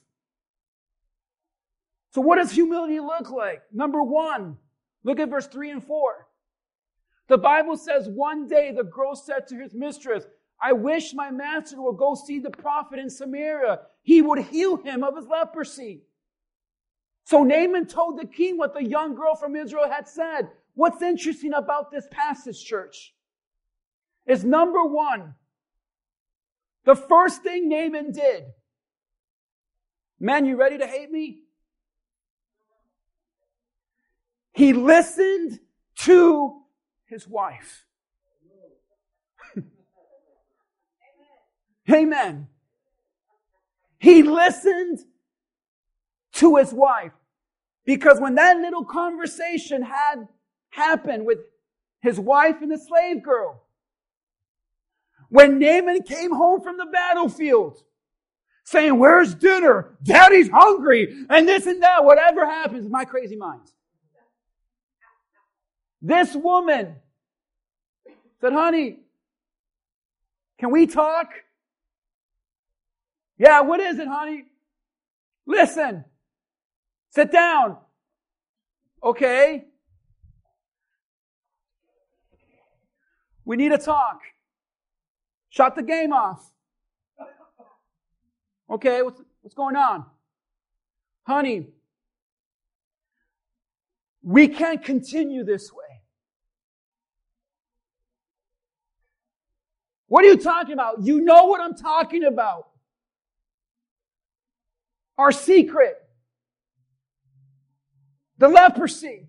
[2.14, 3.64] So what does humility look like?
[3.72, 4.58] Number one,
[5.04, 6.28] look at verse three and four.
[7.28, 10.26] The Bible says one day the girl said to his mistress,
[10.62, 13.80] I wish my master would go see the prophet in Samaria.
[14.04, 16.04] He would heal him of his leprosy.
[17.26, 20.50] So Naaman told the king what the young girl from Israel had said.
[20.76, 23.16] What's interesting about this passage, church,
[24.28, 25.34] is number one,
[26.86, 28.44] the first thing Naaman did.
[30.20, 31.43] Man, you ready to hate me?
[34.54, 35.60] He listened
[36.00, 36.62] to
[37.06, 37.86] his wife.
[41.92, 42.48] Amen.
[43.98, 45.00] He listened
[46.34, 47.14] to his wife.
[47.86, 50.28] Because when that little conversation had
[50.70, 51.40] happened with
[52.02, 53.64] his wife and the slave girl,
[55.30, 57.82] when Naaman came home from the battlefield,
[58.66, 59.98] saying, Where's dinner?
[60.04, 63.62] Daddy's hungry, and this and that, whatever happens, my crazy mind.
[66.06, 66.98] This woman
[68.42, 69.00] said, Honey,
[70.60, 71.30] can we talk?
[73.38, 74.44] Yeah, what is it, honey?
[75.48, 76.04] Listen,
[77.10, 77.78] sit down.
[79.02, 79.64] Okay.
[83.46, 84.20] We need to talk.
[85.50, 86.52] Shut the game off.
[88.70, 90.06] Okay, what's, what's going on?
[91.26, 91.68] Honey,
[94.22, 95.83] we can't continue this way.
[100.14, 101.02] What are you talking about?
[101.02, 102.68] You know what I'm talking about.
[105.18, 105.96] Our secret.
[108.38, 109.26] The leprosy.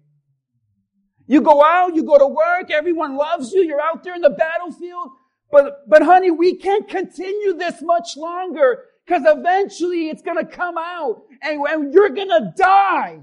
[1.27, 4.29] You go out, you go to work, everyone loves you, you're out there in the
[4.29, 5.13] battlefield.
[5.51, 10.77] But, but honey, we can't continue this much longer because eventually it's going to come
[10.77, 13.21] out and, and you're going to die.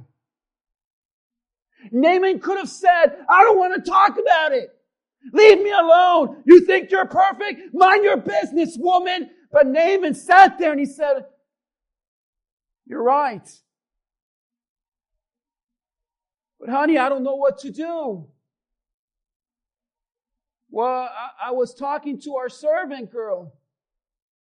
[1.92, 4.72] Naaman could have said, I don't want to talk about it.
[5.34, 6.44] Leave me alone.
[6.46, 7.74] You think you're perfect?
[7.74, 9.30] Mind your business, woman.
[9.52, 11.26] But Naaman sat there and he said,
[12.88, 13.48] You're right.
[16.60, 18.28] But honey, I don't know what to do.
[20.70, 23.54] Well, I, I was talking to our servant girl.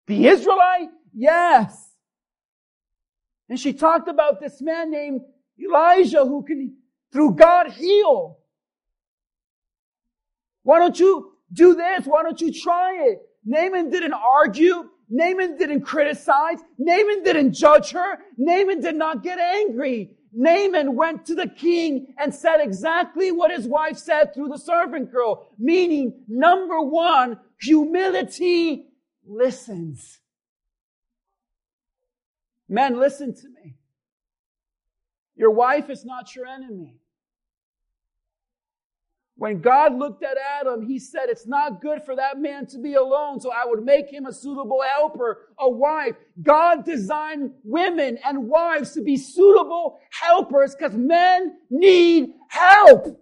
[0.07, 0.89] The Israelite?
[1.13, 1.91] Yes.
[3.49, 5.21] And she talked about this man named
[5.61, 6.75] Elijah who can,
[7.11, 8.36] through God, heal.
[10.67, 12.05] Why don't you do this?
[12.05, 13.21] Why don't you try it?
[13.45, 14.89] Naaman didn't argue.
[15.09, 16.57] Naaman didn't criticize.
[16.77, 18.19] Naaman didn't judge her.
[18.37, 20.17] Naaman did not get angry.
[20.33, 25.09] Naaman went to the king and said exactly what his wife said through the servant
[25.09, 28.87] girl, meaning number one, humility
[29.25, 30.19] listens.
[32.67, 33.77] Men, listen to me.
[35.37, 36.97] Your wife is not your enemy.
[39.37, 42.95] When God looked at Adam, he said, It's not good for that man to be
[42.95, 46.15] alone, so I would make him a suitable helper, a wife.
[46.41, 53.21] God designed women and wives to be suitable helpers because men need help.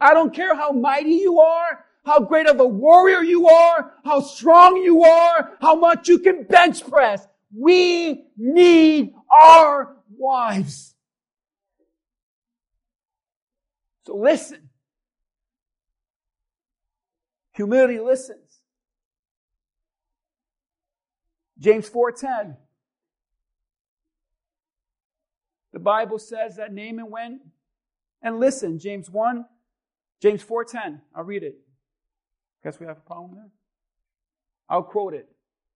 [0.00, 4.20] I don't care how mighty you are, how great of a warrior you are, how
[4.20, 7.28] strong you are, how much you can bench press.
[7.56, 10.91] We need our wives.
[14.04, 14.70] So listen.
[17.54, 18.60] Humility listens.
[21.58, 22.56] James 4:10
[25.72, 27.40] The Bible says that Naaman went
[28.20, 28.80] and listened.
[28.80, 29.46] James 1,
[30.20, 31.00] James 4:10.
[31.14, 31.56] I'll read it.
[32.62, 33.50] Guess we have a problem there?
[34.68, 35.28] I'll quote it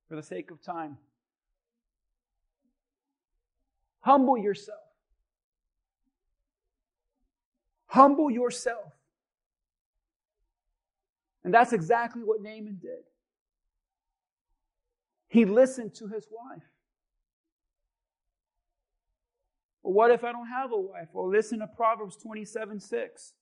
[0.08, 0.98] for the sake of time.
[4.00, 4.85] Humble yourself.
[7.96, 8.92] Humble yourself.
[11.44, 13.04] And that's exactly what Naaman did.
[15.28, 16.62] He listened to his wife.
[19.82, 21.08] Well, what if I don't have a wife?
[21.14, 23.32] Well, listen to Proverbs 27 6.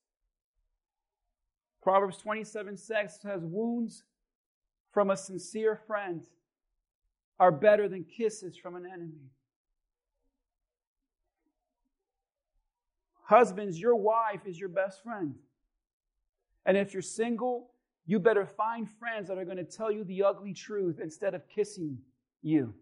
[1.83, 4.03] Proverbs 27 6 says, Wounds
[4.93, 6.23] from a sincere friend
[7.41, 9.31] are better than kisses from an enemy.
[13.25, 15.35] Husbands, your wife is your best friend.
[16.65, 17.71] And if you're single,
[18.05, 21.47] you better find friends that are going to tell you the ugly truth instead of
[21.49, 21.97] kissing
[22.43, 22.73] you.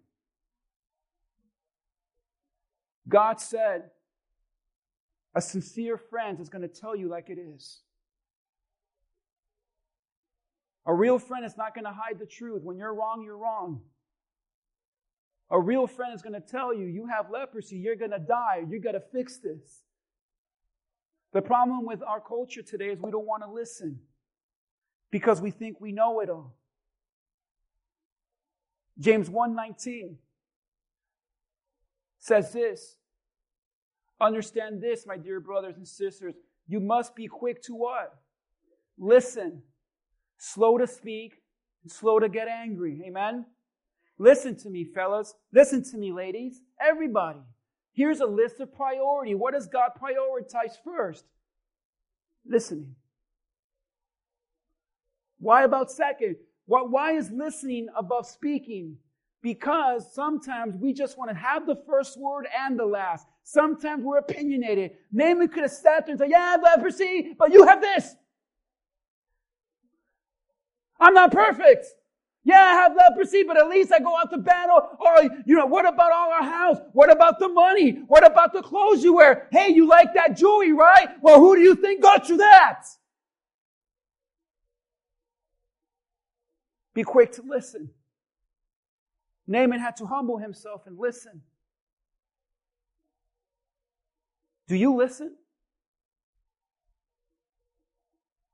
[3.07, 3.91] God said,
[5.33, 7.81] a sincere friend is going to tell you like it is.
[10.85, 12.63] A real friend is not going to hide the truth.
[12.63, 13.81] When you're wrong, you're wrong.
[15.49, 18.63] A real friend is going to tell you, you have leprosy, you're going to die,
[18.67, 19.83] you got to fix this.
[21.33, 23.99] The problem with our culture today is we don't want to listen
[25.11, 26.55] because we think we know it all.
[28.99, 30.17] James 1:19
[32.19, 32.97] says this.
[34.21, 36.35] Understand this, my dear brothers and sisters.
[36.67, 38.15] You must be quick to what?
[38.97, 39.63] Listen.
[40.37, 41.41] Slow to speak,
[41.87, 43.01] slow to get angry.
[43.05, 43.45] Amen?
[44.17, 45.33] Listen to me, fellas.
[45.53, 46.61] Listen to me, ladies.
[46.79, 47.39] Everybody.
[47.93, 49.35] Here's a list of priority.
[49.35, 51.25] What does God prioritize first?
[52.45, 52.95] Listening.
[55.39, 56.37] Why about second?
[56.65, 58.97] Why is listening above speaking?
[59.41, 63.27] Because sometimes we just want to have the first word and the last.
[63.43, 64.91] Sometimes we're opinionated.
[65.11, 68.15] Naaman could have sat there and said, Yeah, have leprosy, but you have this.
[70.99, 71.87] I'm not perfect.
[72.45, 74.97] Yeah, I have leprosy, but at least I go out to battle.
[74.99, 76.77] Or, you know, what about all our house?
[76.91, 78.03] What about the money?
[78.07, 79.47] What about the clothes you wear?
[79.51, 81.07] Hey, you like that jewelry, right?
[81.21, 82.83] Well, who do you think got you that?
[86.93, 87.89] Be quick to listen.
[89.47, 91.41] Naaman had to humble himself and listen.
[94.67, 95.35] Do you listen?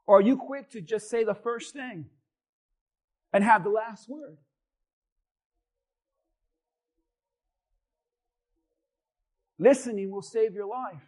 [0.06, 2.06] Or are you quick to just say the first thing
[3.32, 4.38] and have the last word?
[9.58, 11.02] Listening will save your life.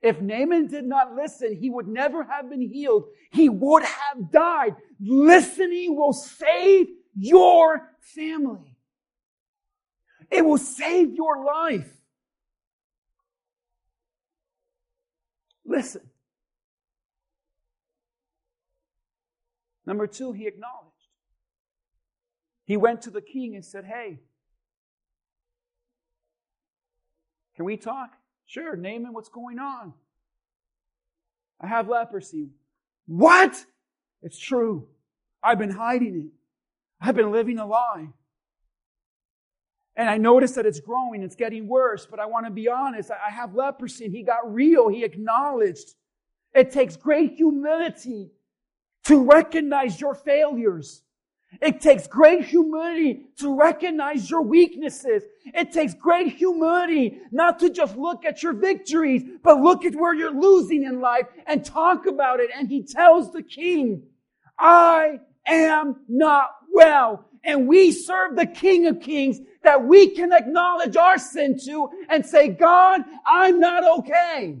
[0.00, 3.04] If Naaman did not listen, he would never have been healed.
[3.30, 4.74] He would have died.
[5.00, 8.76] Listening will save your family.
[10.30, 11.88] It will save your life.
[15.64, 16.02] Listen.
[19.86, 20.91] Number two, he acknowledged.
[22.64, 24.20] He went to the king and said, Hey,
[27.56, 28.10] can we talk?
[28.46, 29.92] Sure, Naaman, what's going on?
[31.60, 32.50] I have leprosy.
[33.06, 33.64] What?
[34.22, 34.88] It's true.
[35.42, 36.32] I've been hiding it.
[37.00, 38.08] I've been living a lie.
[39.94, 43.10] And I notice that it's growing, it's getting worse, but I want to be honest.
[43.10, 44.06] I have leprosy.
[44.06, 44.88] And he got real.
[44.88, 45.94] He acknowledged.
[46.54, 48.30] It takes great humility
[49.04, 51.02] to recognize your failures.
[51.60, 55.22] It takes great humility to recognize your weaknesses.
[55.44, 60.14] It takes great humility not to just look at your victories, but look at where
[60.14, 62.50] you're losing in life and talk about it.
[62.54, 64.04] And he tells the king,
[64.58, 67.26] I am not well.
[67.44, 72.24] And we serve the King of Kings that we can acknowledge our sin to and
[72.24, 74.58] say, God, I'm not okay.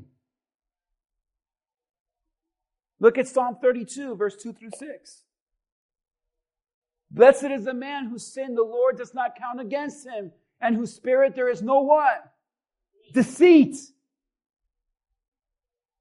[2.98, 5.22] Look at Psalm 32, verse 2 through 6.
[7.12, 10.94] Blessed is the man whose sin the Lord does not count against him, and whose
[10.94, 12.32] spirit there is no what?
[13.12, 13.76] Deceit.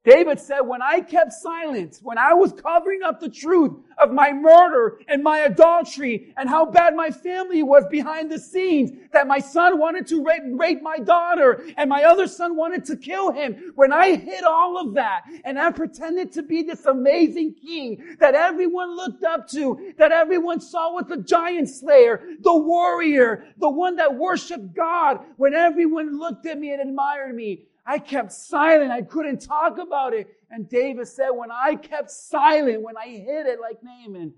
[0.04, 4.34] David said, when I kept silence, when I was covering up the truth of my
[4.34, 9.38] murder and my adultery and how bad my family was behind the scenes, that my
[9.38, 13.74] son wanted to rape, rape, my daughter and my other son wanted to kill him,
[13.76, 18.34] when I hid all of that and I pretended to be this amazing king that
[18.34, 23.98] everyone looked up to, that everyone saw was the giant slayer, the warrior, the one
[23.98, 28.92] that worshiped God, when everyone looked at me and admired me, I kept silent.
[28.92, 30.28] I couldn't talk about it.
[30.50, 34.34] And David said, when I kept silent, when I hid it like Naaman,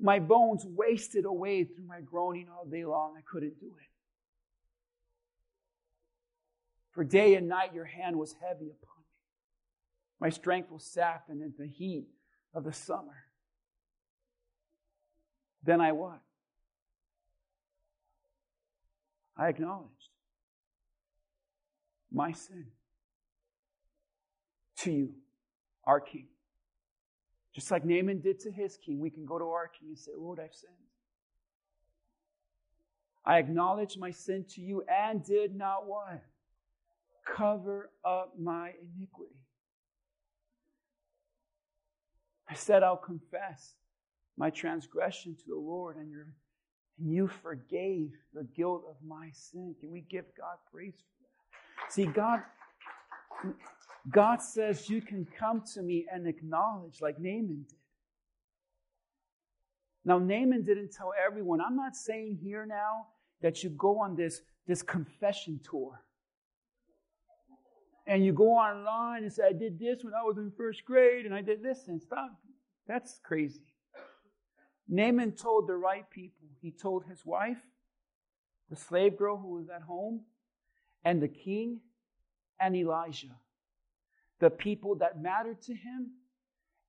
[0.00, 3.14] my bones wasted away through my groaning all day long.
[3.16, 3.86] I couldn't do it.
[6.92, 9.04] For day and night your hand was heavy upon me.
[10.20, 12.08] My strength was sapped in the heat
[12.52, 13.24] of the summer.
[15.62, 16.20] Then I what?
[19.36, 19.99] I acknowledged
[22.12, 22.66] my sin
[24.78, 25.14] to you,
[25.84, 26.26] our King.
[27.52, 30.12] Just like Naaman did to his king, we can go to our king and say,
[30.16, 30.72] Lord, I've sinned.
[33.24, 36.22] I acknowledge my sin to you and did not what?
[37.26, 39.34] Cover up my iniquity.
[42.48, 43.74] I said, I'll confess
[44.36, 46.12] my transgression to the Lord, and,
[46.98, 49.74] and you forgave the guilt of my sin.
[49.78, 51.19] Can we give God praise for
[51.88, 52.42] See, God,
[54.10, 57.78] God says you can come to me and acknowledge like Naaman did.
[60.04, 61.60] Now, Naaman didn't tell everyone.
[61.60, 63.06] I'm not saying here now
[63.42, 66.00] that you go on this, this confession tour.
[68.06, 71.26] And you go online and say, I did this when I was in first grade,
[71.26, 72.30] and I did this and stop.
[72.88, 73.60] That's crazy.
[74.88, 76.48] Naaman told the right people.
[76.60, 77.60] He told his wife,
[78.68, 80.22] the slave girl who was at home,
[81.04, 81.80] and the king
[82.60, 83.34] and Elijah.
[84.40, 86.12] The people that matter to him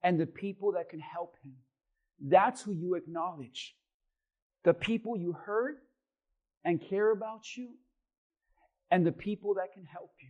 [0.04, 1.54] and the people that can help him.
[2.20, 3.76] That's who you acknowledge.
[4.64, 5.78] The people you heard
[6.64, 7.70] and care about you
[8.90, 10.30] and the people that can help you.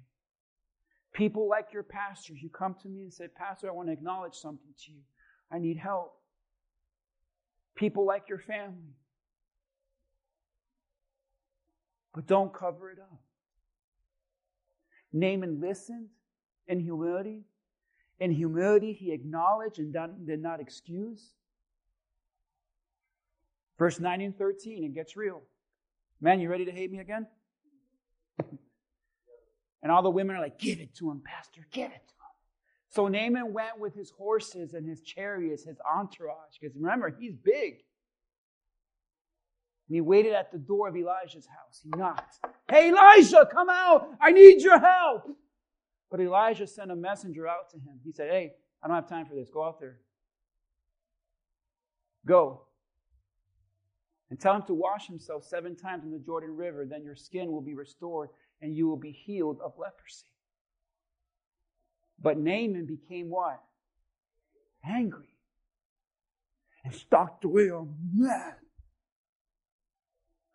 [1.14, 4.36] People like your pastors, you come to me and say, Pastor, I want to acknowledge
[4.36, 5.02] something to you.
[5.52, 6.14] I need help.
[7.76, 8.96] People like your family.
[12.14, 13.20] But don't cover it up.
[15.14, 16.08] Naaman listened
[16.68, 17.44] in humility.
[18.20, 19.96] In humility, he acknowledged and
[20.26, 21.32] did not excuse.
[23.78, 25.42] Verse 9 and 13, it gets real.
[26.22, 27.26] Man, you ready to hate me again?
[29.82, 32.22] and all the women are like, Give it to him, Pastor, give it to him.
[32.90, 37.84] So Naaman went with his horses and his chariots, his entourage, because remember, he's big.
[39.92, 41.82] And he waited at the door of Elijah's house.
[41.84, 42.40] He knocked.
[42.70, 44.08] Hey, Elijah, come out.
[44.22, 45.24] I need your help.
[46.10, 48.00] But Elijah sent a messenger out to him.
[48.02, 49.50] He said, Hey, I don't have time for this.
[49.50, 49.98] Go out there.
[52.26, 52.62] Go.
[54.30, 56.86] And tell him to wash himself seven times in the Jordan River.
[56.90, 58.30] Then your skin will be restored
[58.62, 60.32] and you will be healed of leprosy.
[62.18, 63.62] But Naaman became what?
[64.88, 65.36] Angry.
[66.86, 68.56] And stalked away, oh, mad.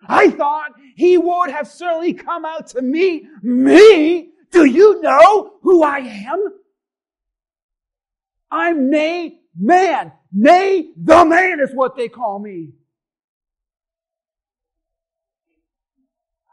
[0.07, 4.31] I thought he would have certainly come out to meet me.
[4.51, 6.49] Do you know who I am?
[8.51, 10.13] I'm Nay Man.
[10.33, 12.73] Nay the man is what they call me.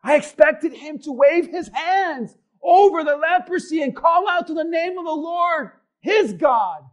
[0.03, 4.63] I expected him to wave his hands over the leprosy and call out to the
[4.63, 5.71] name of the Lord,
[6.01, 6.83] his God,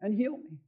[0.00, 0.58] and heal me.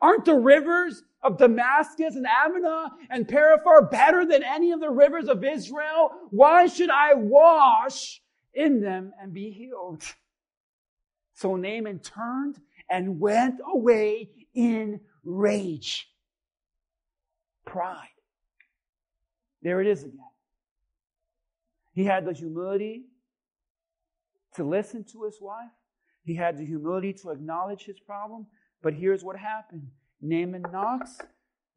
[0.00, 5.28] Aren't the rivers of Damascus and Abana and Pharpar better than any of the rivers
[5.28, 6.10] of Israel?
[6.30, 8.22] Why should I wash
[8.54, 10.02] in them and be healed?
[11.34, 12.56] So Naaman turned
[12.90, 16.08] and went away in rage.
[17.64, 18.08] Pride.
[19.62, 20.18] There it is again.
[21.92, 23.04] He had the humility
[24.54, 25.70] to listen to his wife.
[26.24, 28.46] He had the humility to acknowledge his problem.
[28.82, 29.88] But here's what happened
[30.20, 31.18] Naaman knocks.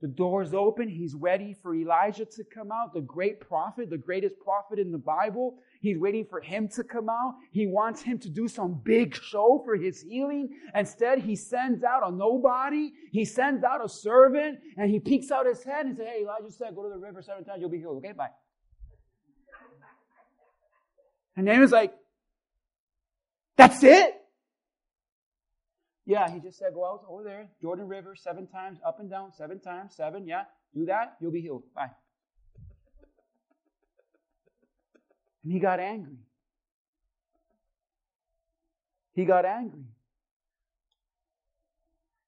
[0.04, 0.89] The door's open.
[0.89, 4.98] He's ready for Elijah to come out, the great prophet, the greatest prophet in the
[4.98, 5.56] Bible.
[5.80, 7.36] He's waiting for him to come out.
[7.54, 10.50] He wants him to do some big show for his healing.
[10.76, 12.91] Instead, he sends out a nobody.
[13.14, 16.52] He sends out a servant and he peeks out his head and says, Hey, Elijah
[16.52, 17.98] said, go to the river seven times, you'll be healed.
[18.00, 18.28] Okay, bye.
[21.38, 21.94] And Naaman's like,
[23.56, 24.16] That's it?
[26.06, 29.32] Yeah, he just said, go out over there, Jordan River, seven times, up and down,
[29.32, 30.28] seven times, seven.
[30.28, 30.43] Yeah,
[30.74, 31.64] do that, you'll be healed.
[31.74, 31.91] Bye.
[35.43, 36.18] And he got angry.
[39.14, 39.86] He got angry.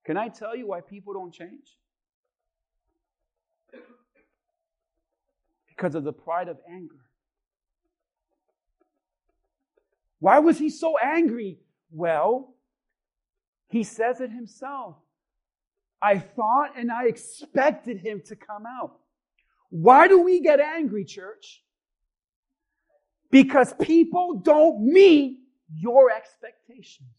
[0.06, 1.78] Can I tell you why people don't change?
[5.68, 6.96] Because of the pride of anger.
[10.20, 11.60] Why was he so angry?
[11.92, 12.55] Well,
[13.70, 14.96] he says it himself.
[16.02, 18.98] I thought and I expected him to come out.
[19.70, 21.64] Why do we get angry, church?
[23.32, 25.40] Because people don't meet
[25.74, 27.10] your expectations.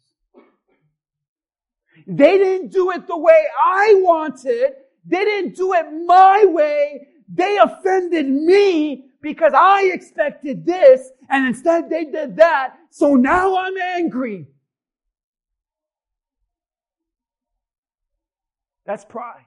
[2.06, 4.74] They didn't do it the way I wanted.
[5.04, 7.08] They didn't do it my way.
[7.28, 12.76] They offended me because I expected this and instead they did that.
[12.90, 14.46] So now I'm angry.
[18.86, 19.44] That's pride.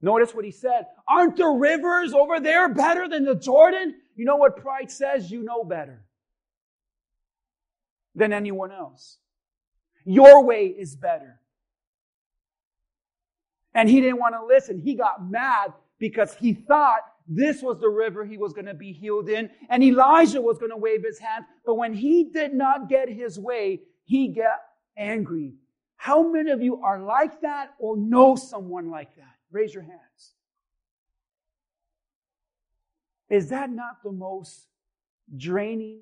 [0.00, 0.86] Notice what he said.
[1.08, 3.94] Aren't the rivers over there better than the Jordan?
[4.16, 5.30] You know what pride says?
[5.30, 6.04] You know better
[8.14, 9.18] than anyone else.
[10.04, 11.40] Your way is better.
[13.74, 14.78] And he didn't want to listen.
[14.78, 18.92] He got mad because he thought this was the river he was going to be
[18.92, 21.46] healed in, and Elijah was going to wave his hand.
[21.64, 24.58] But when he did not get his way, he got
[24.96, 25.54] angry.
[25.96, 29.34] How many of you are like that or know someone like that?
[29.50, 30.34] Raise your hands.
[33.30, 34.66] Is that not the most
[35.36, 36.00] draining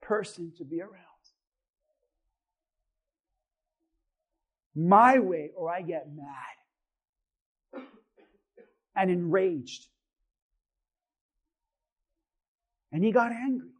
[0.00, 0.94] person to be around?
[4.74, 7.82] My way, or I get mad
[8.94, 9.86] and enraged.
[12.92, 13.70] And he got angry.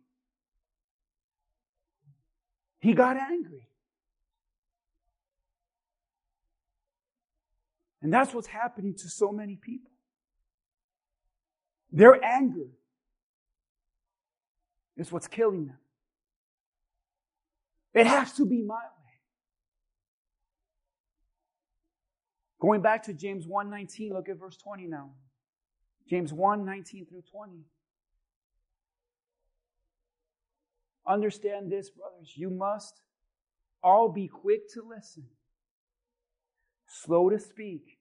[2.81, 3.68] He got angry.
[8.01, 9.91] And that's what's happening to so many people.
[11.91, 12.69] Their anger
[14.97, 15.79] is what's killing them.
[17.95, 19.21] It has to be my way.
[22.61, 25.15] Going back to James 1:19, look at verse 20 now.
[26.09, 27.65] James 1:19 through 20.
[31.07, 32.37] Understand this, brothers.
[32.37, 33.01] You must
[33.83, 35.29] all be quick to listen,
[36.89, 37.99] slow to speak,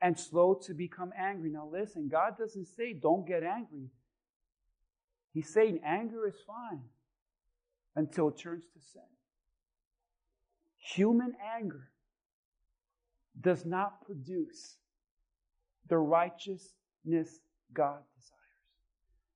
[0.00, 1.50] and slow to become angry.
[1.50, 3.90] Now, listen, God doesn't say don't get angry.
[5.32, 6.82] He's saying anger is fine
[7.96, 9.02] until it turns to sin.
[10.94, 11.90] Human anger
[13.40, 14.76] does not produce
[15.88, 17.40] the righteousness
[17.72, 18.38] God desires.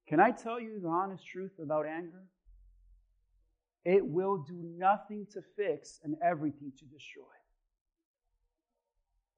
[0.09, 2.25] Can I tell you the honest truth about anger?
[3.85, 7.25] It will do nothing to fix and everything to destroy.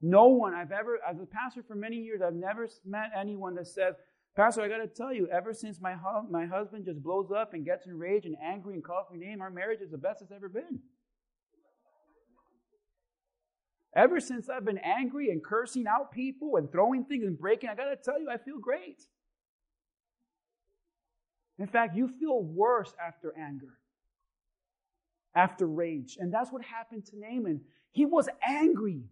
[0.06, 3.66] No one I've ever, as a pastor for many years, I've never met anyone that
[3.66, 3.94] says,
[4.36, 5.96] Pastor, I got to tell you, ever since my,
[6.28, 9.48] my husband just blows up and gets enraged and angry and calls me name, our
[9.48, 10.80] marriage is the best it's ever been.
[13.96, 17.74] Ever since I've been angry and cursing out people and throwing things and breaking, I
[17.74, 19.00] got to tell you, I feel great.
[21.58, 23.78] In fact, you feel worse after anger,
[25.34, 26.18] after rage.
[26.20, 27.62] And that's what happened to Naaman.
[27.92, 29.04] He was angry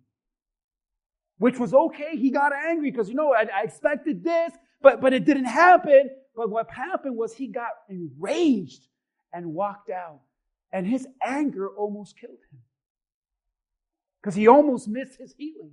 [1.43, 2.17] which was okay.
[2.17, 6.09] He got angry because, you know, I, I expected this, but, but it didn't happen.
[6.37, 8.87] But what happened was he got enraged
[9.33, 10.21] and walked out.
[10.73, 12.61] And his anger almost killed him
[14.23, 15.73] because he almost missed his healing.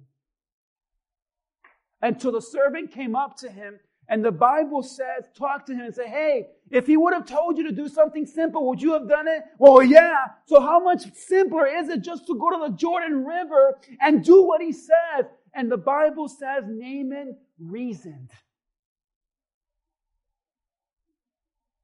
[2.01, 5.93] Until the servant came up to him and the Bible says, talk to him and
[5.93, 9.07] say, hey, if he would have told you to do something simple, would you have
[9.07, 9.43] done it?
[9.59, 10.25] Well, yeah.
[10.47, 14.43] So how much simpler is it just to go to the Jordan River and do
[14.43, 15.25] what he says?
[15.53, 18.29] And the Bible says Naaman reasoned.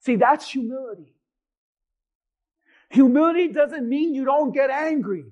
[0.01, 1.15] See, that's humility.
[2.91, 5.25] Humility doesn't mean you don't get angry.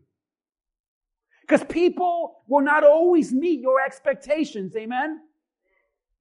[1.42, 4.76] Because people will not always meet your expectations.
[4.76, 5.20] Amen?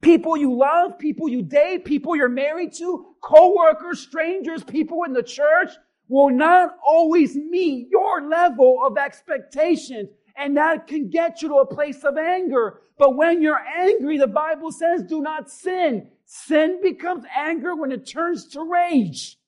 [0.02, 5.22] People you love, people you date, people you're married to, co-workers, strangers, people in the
[5.22, 5.70] church
[6.08, 10.10] will not always meet your level of expectations.
[10.36, 12.80] And that can get you to a place of anger.
[12.98, 16.08] But when you're angry, the Bible says, do not sin.
[16.24, 19.38] Sin becomes anger when it turns to rage.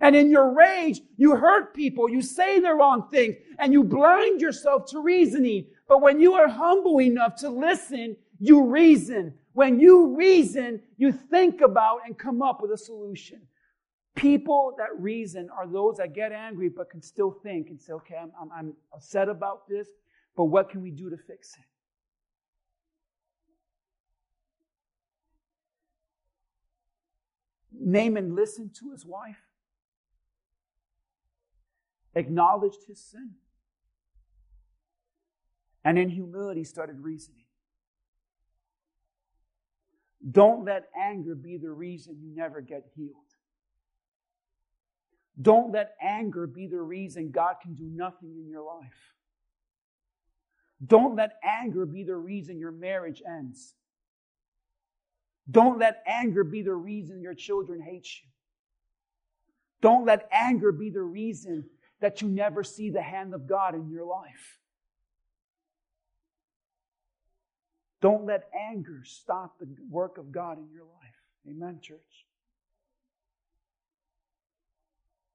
[0.00, 4.40] And in your rage, you hurt people, you say the wrong things, and you blind
[4.40, 5.66] yourself to reasoning.
[5.88, 9.34] But when you are humble enough to listen, you reason.
[9.52, 13.40] When you reason, you think about and come up with a solution.
[14.16, 18.16] People that reason are those that get angry but can still think and say, okay,
[18.20, 19.88] I'm, I'm, upset about this.
[20.36, 21.64] But what can we do to fix it?
[27.78, 29.42] Naaman listened to his wife,
[32.14, 33.32] acknowledged his sin,
[35.84, 37.44] and in humility started reasoning.
[40.30, 43.10] Don't let anger be the reason you never get healed.
[45.40, 49.13] Don't let anger be the reason God can do nothing in your life.
[50.84, 53.74] Don't let anger be the reason your marriage ends.
[55.50, 58.28] Don't let anger be the reason your children hate you.
[59.80, 61.64] Don't let anger be the reason
[62.00, 64.58] that you never see the hand of God in your life.
[68.00, 71.14] Don't let anger stop the work of God in your life.
[71.48, 72.26] Amen, church.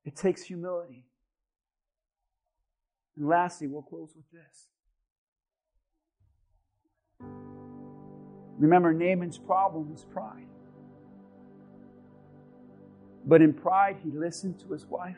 [0.06, 1.06] It takes humility.
[3.18, 4.69] And lastly, we'll close with this.
[8.60, 10.46] Remember, Naaman's problem was pride.
[13.26, 15.18] But in pride, he listened to his wife.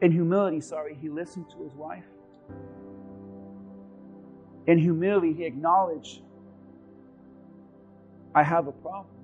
[0.00, 2.04] In humility, sorry, he listened to his wife.
[4.66, 6.22] In humility, he acknowledged,
[8.34, 9.16] I have a problem.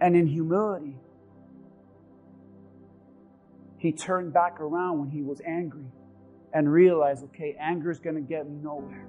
[0.00, 0.96] And in humility,
[3.78, 5.86] he turned back around when he was angry
[6.52, 9.06] and realized, okay, anger is going to get me nowhere.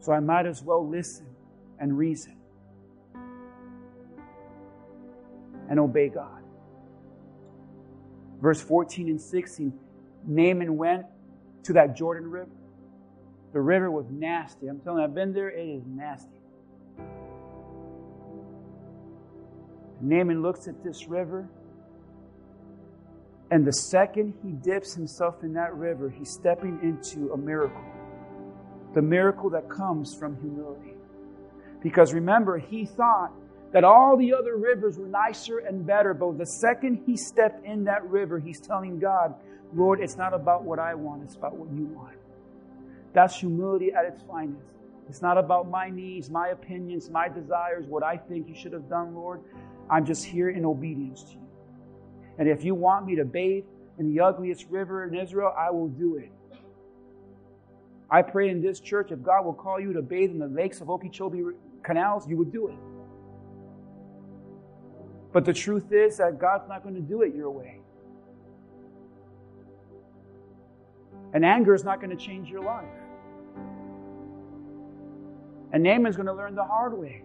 [0.00, 1.26] So I might as well listen
[1.78, 2.36] and reason
[5.68, 6.42] and obey God.
[8.40, 9.72] Verse 14 and 16
[10.26, 11.06] Naaman went
[11.64, 12.50] to that Jordan River.
[13.52, 14.68] The river was nasty.
[14.68, 16.41] I'm telling you, I've been there, it is nasty.
[20.02, 21.48] Naaman looks at this river,
[23.50, 27.84] and the second he dips himself in that river, he's stepping into a miracle.
[28.94, 30.94] The miracle that comes from humility.
[31.82, 33.32] Because remember, he thought
[33.72, 37.84] that all the other rivers were nicer and better, but the second he stepped in
[37.84, 39.34] that river, he's telling God,
[39.74, 42.16] Lord, it's not about what I want, it's about what you want.
[43.14, 44.60] That's humility at its finest.
[45.08, 48.88] It's not about my needs, my opinions, my desires, what I think you should have
[48.88, 49.40] done, Lord.
[49.92, 51.48] I'm just here in obedience to you.
[52.38, 53.64] And if you want me to bathe
[53.98, 56.32] in the ugliest river in Israel, I will do it.
[58.10, 60.80] I pray in this church, if God will call you to bathe in the lakes
[60.80, 61.42] of Okeechobee
[61.82, 62.74] canals, you would do it.
[65.30, 67.80] But the truth is that God's not going to do it your way.
[71.34, 72.88] And anger is not going to change your life.
[75.72, 77.24] And Naaman's going to learn the hard way.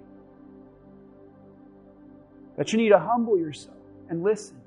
[2.58, 3.78] That you need to humble yourself
[4.10, 4.58] and listen.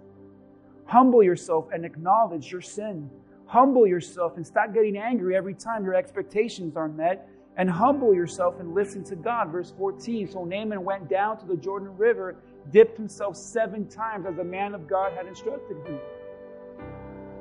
[0.86, 3.10] Humble yourself and acknowledge your sin.
[3.46, 7.28] Humble yourself and stop getting angry every time your expectations are met.
[7.56, 9.50] And humble yourself and listen to God.
[9.50, 10.30] Verse 14.
[10.30, 12.36] So Naaman went down to the Jordan River,
[12.70, 15.98] dipped himself seven times as the man of God had instructed him.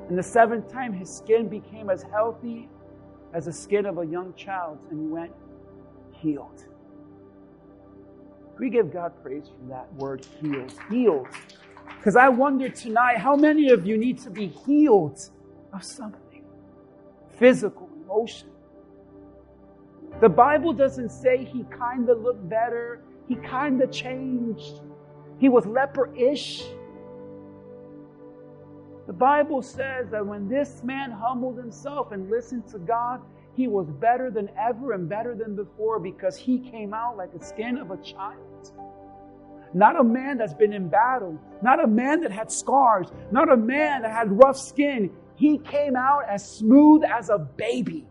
[0.08, 2.68] And the seventh time, his skin became as healthy
[3.32, 5.32] as the skin of a young child, and he went
[6.10, 6.64] healed
[8.60, 10.72] we give God praise for that word healed?
[10.90, 11.28] Healed.
[11.96, 15.18] Because I wonder tonight how many of you need to be healed
[15.72, 16.44] of something
[17.38, 18.50] physical, emotion.
[20.20, 24.82] The Bible doesn't say he kind of looked better, he kind of changed,
[25.38, 26.62] he was leper ish.
[29.06, 33.22] The Bible says that when this man humbled himself and listened to God,
[33.56, 37.44] he was better than ever and better than before because he came out like the
[37.44, 38.72] skin of a child.
[39.72, 43.56] Not a man that's been in battle, not a man that had scars, not a
[43.56, 45.10] man that had rough skin.
[45.36, 48.06] He came out as smooth as a baby.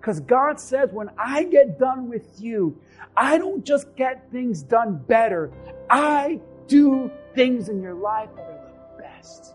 [0.00, 2.78] Because God says, when I get done with you,
[3.16, 5.50] I don't just get things done better,
[5.88, 9.54] I do things in your life that are the best.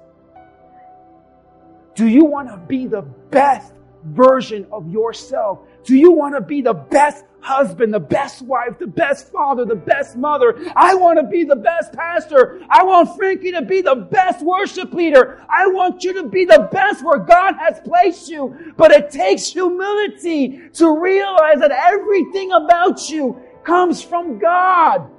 [1.95, 3.73] Do you want to be the best
[4.03, 5.59] version of yourself?
[5.83, 9.75] Do you want to be the best husband, the best wife, the best father, the
[9.75, 10.55] best mother?
[10.75, 12.61] I want to be the best pastor.
[12.69, 15.43] I want Frankie to be the best worship leader.
[15.49, 18.73] I want you to be the best where God has placed you.
[18.77, 25.09] But it takes humility to realize that everything about you comes from God.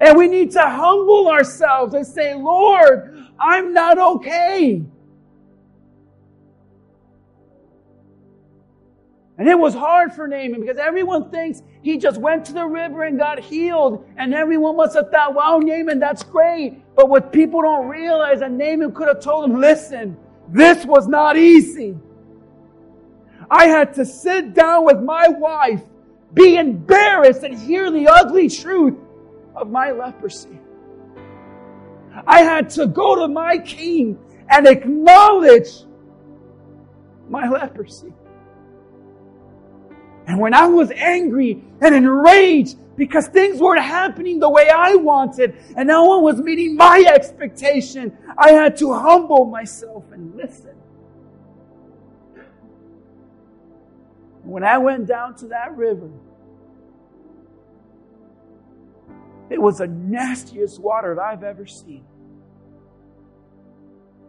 [0.00, 4.82] And we need to humble ourselves and say, Lord, I'm not okay.
[9.36, 13.02] And it was hard for Naaman because everyone thinks he just went to the river
[13.02, 14.06] and got healed.
[14.16, 16.80] And everyone must have thought, wow, Naaman, that's great.
[16.94, 20.16] But what people don't realize that Naaman could have told him, listen,
[20.48, 21.96] this was not easy.
[23.50, 25.82] I had to sit down with my wife,
[26.32, 28.94] be embarrassed, and hear the ugly truth
[29.56, 30.60] of my leprosy.
[32.26, 34.18] I had to go to my king
[34.48, 35.84] and acknowledge
[37.28, 38.12] my leprosy.
[40.26, 45.56] And when I was angry and enraged because things weren't happening the way I wanted
[45.76, 50.74] and no one was meeting my expectation, I had to humble myself and listen.
[54.42, 56.10] When I went down to that river,
[59.50, 62.04] it was the nastiest water I've ever seen.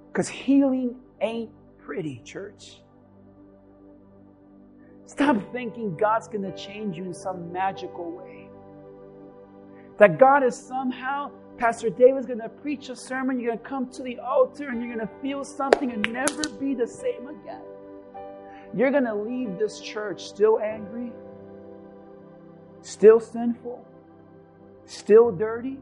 [0.07, 2.81] Because healing ain't pretty, church.
[5.07, 8.49] Stop thinking God's going to change you in some magical way.
[9.97, 13.89] That God is somehow, Pastor David's going to preach a sermon, you're going to come
[13.91, 17.61] to the altar and you're going to feel something and never be the same again.
[18.73, 21.13] You're going to leave this church still angry,
[22.81, 23.85] still sinful,
[24.85, 25.77] still dirty.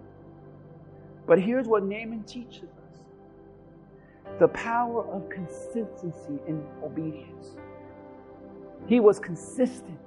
[1.26, 7.56] But here's what Naaman teaches us the power of consistency in obedience.
[8.88, 10.00] He was consistent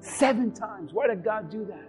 [0.00, 0.92] seven times.
[0.92, 1.88] Why did God do that?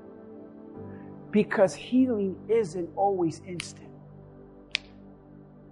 [1.32, 3.90] Because healing isn't always instant.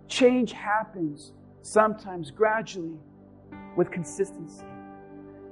[0.08, 2.98] Change happens sometimes gradually
[3.76, 4.64] with consistency.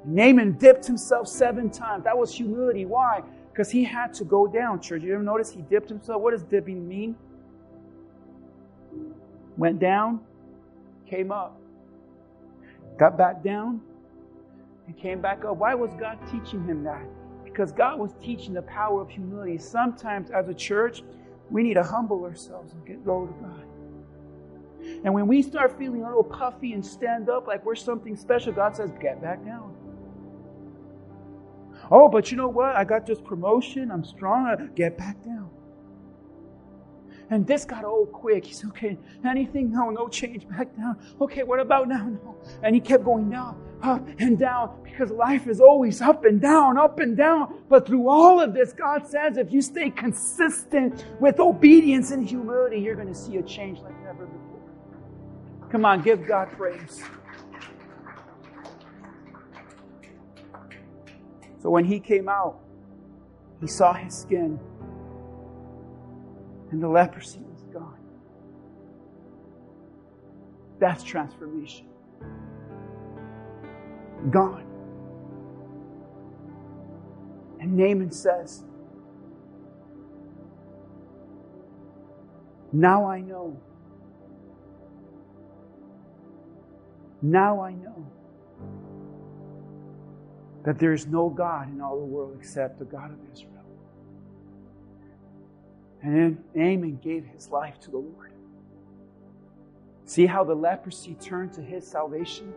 [0.05, 2.05] Naaman dipped himself seven times.
[2.05, 2.85] That was humility.
[2.85, 3.21] Why?
[3.51, 5.03] Because he had to go down, church.
[5.03, 6.21] You ever notice he dipped himself?
[6.21, 7.15] What does dipping mean?
[9.57, 10.21] Went down,
[11.07, 11.59] came up.
[12.97, 13.81] Got back down,
[14.87, 15.57] and came back up.
[15.57, 17.05] Why was God teaching him that?
[17.43, 19.57] Because God was teaching the power of humility.
[19.57, 21.03] Sometimes, as a church,
[21.49, 23.63] we need to humble ourselves and get low to God.
[25.03, 28.53] And when we start feeling a little puffy and stand up like we're something special,
[28.53, 29.75] God says, get back down.
[31.91, 32.75] Oh, but you know what?
[32.75, 33.91] I got this promotion.
[33.91, 34.69] I'm strong.
[34.75, 35.49] Get back down.
[37.29, 38.45] And this got old quick.
[38.45, 39.71] He said, okay, anything?
[39.71, 40.47] No, no change.
[40.47, 40.97] Back down.
[41.19, 42.07] Okay, what about now?
[42.07, 42.37] No.
[42.63, 46.77] And he kept going down, up and down because life is always up and down,
[46.77, 47.63] up and down.
[47.67, 52.79] But through all of this, God says if you stay consistent with obedience and humility,
[52.79, 55.69] you're going to see a change like never before.
[55.69, 57.03] Come on, give God praise.
[61.61, 62.59] So when he came out,
[63.59, 64.59] he saw his skin
[66.71, 67.99] and the leprosy was gone.
[70.79, 71.87] That's transformation.
[74.29, 74.65] Gone.
[77.59, 78.63] And Naaman says,
[82.71, 83.59] Now I know.
[87.21, 88.05] Now I know
[90.63, 93.56] that there is no God in all the world except the God of Israel.
[96.01, 98.31] And then Naaman gave his life to the Lord.
[100.05, 102.53] See how the leprosy turned to his salvation?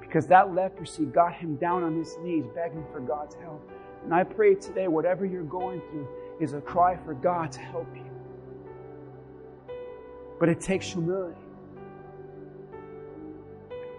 [0.00, 3.68] Because that leprosy got him down on his knees begging for God's help.
[4.04, 6.06] And I pray today, whatever you're going through
[6.38, 8.04] is a cry for God to help you.
[10.38, 11.40] But it takes humility.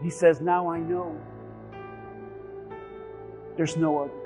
[0.01, 1.19] He says, Now I know
[3.57, 4.24] there's no other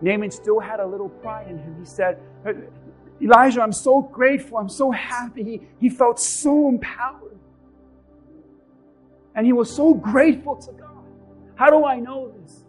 [0.00, 1.76] Naaman still had a little pride in him.
[1.78, 2.18] He said,
[3.20, 4.58] Elijah, I'm so grateful.
[4.58, 5.42] I'm so happy.
[5.42, 7.38] He, he felt so empowered.
[9.34, 11.04] And he was so grateful to God.
[11.54, 12.64] How do I know this?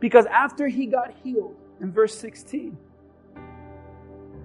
[0.00, 2.76] Because after he got healed, in verse 16,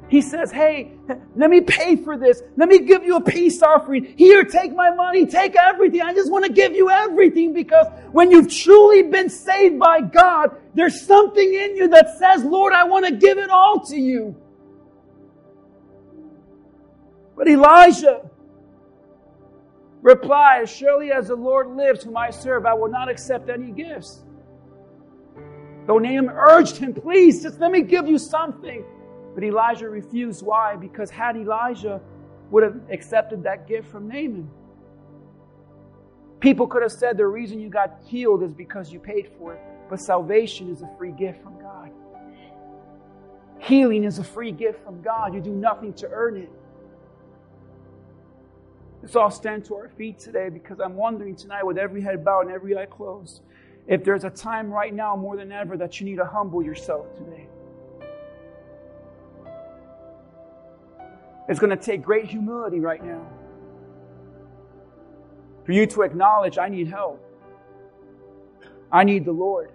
[0.09, 0.93] he says, Hey,
[1.35, 2.41] let me pay for this.
[2.55, 4.13] Let me give you a peace offering.
[4.17, 6.01] Here, take my money, take everything.
[6.01, 10.55] I just want to give you everything because when you've truly been saved by God,
[10.73, 14.35] there's something in you that says, Lord, I want to give it all to you.
[17.35, 18.29] But Elijah
[20.01, 24.23] replied, Surely as the Lord lives, whom I serve, I will not accept any gifts.
[25.85, 28.85] Though Naaman urged him, Please, just let me give you something.
[29.37, 30.43] But Elijah refused.
[30.43, 30.75] Why?
[30.75, 32.01] Because had Elijah
[32.49, 34.49] would have accepted that gift from Naaman,
[36.39, 39.61] people could have said the reason you got healed is because you paid for it.
[39.91, 41.91] But salvation is a free gift from God.
[43.59, 45.35] Healing is a free gift from God.
[45.35, 46.49] You do nothing to earn it.
[49.03, 52.47] Let's all stand to our feet today because I'm wondering tonight, with every head bowed
[52.47, 53.41] and every eye closed,
[53.85, 57.15] if there's a time right now more than ever that you need to humble yourself
[57.15, 57.47] today.
[61.47, 63.25] It's going to take great humility right now.
[65.65, 67.23] For you to acknowledge, I need help.
[68.91, 69.71] I need the Lord.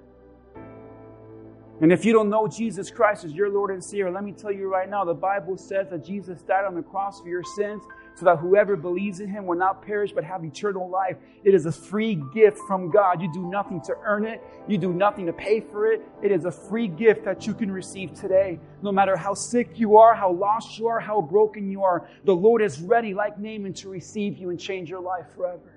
[1.81, 4.53] And if you don't know Jesus Christ as your Lord and Savior, let me tell
[4.53, 7.83] you right now the Bible says that Jesus died on the cross for your sins
[8.15, 11.17] so that whoever believes in him will not perish but have eternal life.
[11.45, 13.23] It is a free gift from God.
[13.23, 16.03] You do nothing to earn it, you do nothing to pay for it.
[16.23, 18.61] It is a free gift that you can receive today.
[18.83, 22.35] No matter how sick you are, how lost you are, how broken you are, the
[22.35, 25.73] Lord is ready, like Naaman, to receive you and change your life forever.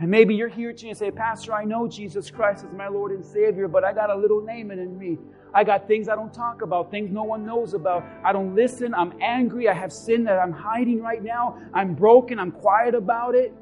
[0.00, 3.10] And maybe you're here today and say, Pastor, I know Jesus Christ is my Lord
[3.10, 5.18] and Savior, but I got a little Naaman in me.
[5.54, 8.04] I got things I don't talk about, things no one knows about.
[8.24, 8.94] I don't listen.
[8.94, 9.68] I'm angry.
[9.68, 11.58] I have sin that I'm hiding right now.
[11.72, 12.38] I'm broken.
[12.38, 13.52] I'm quiet about it.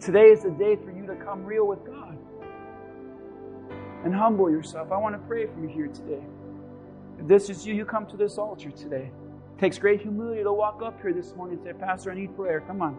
[0.00, 2.16] Today is the day for you to come real with God
[4.04, 4.92] and humble yourself.
[4.92, 6.22] I want to pray for you here today.
[7.18, 9.10] If this is you, you come to this altar today.
[9.56, 12.34] It takes great humility to walk up here this morning and say, Pastor, I need
[12.34, 12.62] prayer.
[12.62, 12.96] Come on.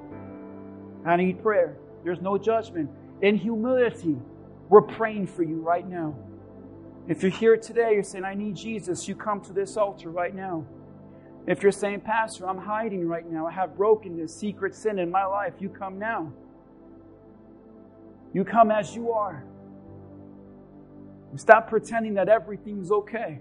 [1.06, 1.76] I need prayer.
[2.04, 2.90] There's no judgment.
[3.22, 4.18] In humility,
[4.72, 6.16] we're praying for you right now.
[7.10, 10.34] If you're here today, you're saying, I need Jesus, you come to this altar right
[10.34, 10.66] now.
[11.46, 15.26] If you're saying, Pastor, I'm hiding right now, I have brokenness, secret sin in my
[15.26, 16.32] life, you come now.
[18.34, 19.44] You come as you are.
[21.36, 23.40] Stop pretending that everything's okay.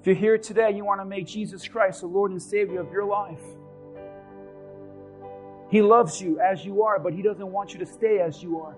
[0.00, 2.92] If you're here today, you want to make Jesus Christ the Lord and Savior of
[2.92, 3.40] your life.
[5.70, 8.60] He loves you as you are, but He doesn't want you to stay as you
[8.60, 8.76] are.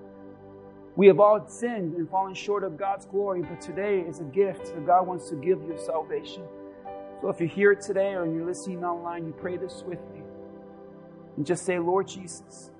[0.97, 4.74] We have all sinned and fallen short of God's glory, but today is a gift
[4.74, 6.43] that God wants to give you salvation.
[7.20, 10.22] So if you're here today or you're listening online, you pray this with me.
[11.36, 12.70] And just say, Lord Jesus,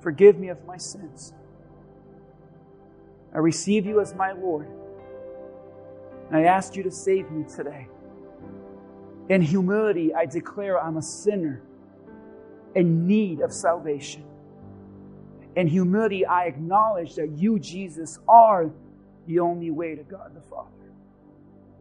[0.00, 1.32] forgive me of my sins.
[3.34, 4.68] I receive you as my Lord.
[6.28, 7.88] And I ask you to save me today.
[9.28, 11.62] In humility, I declare I'm a sinner
[12.76, 14.22] in need of salvation.
[15.56, 18.70] In humility, I acknowledge that you, Jesus, are
[19.26, 20.70] the only way to God the Father.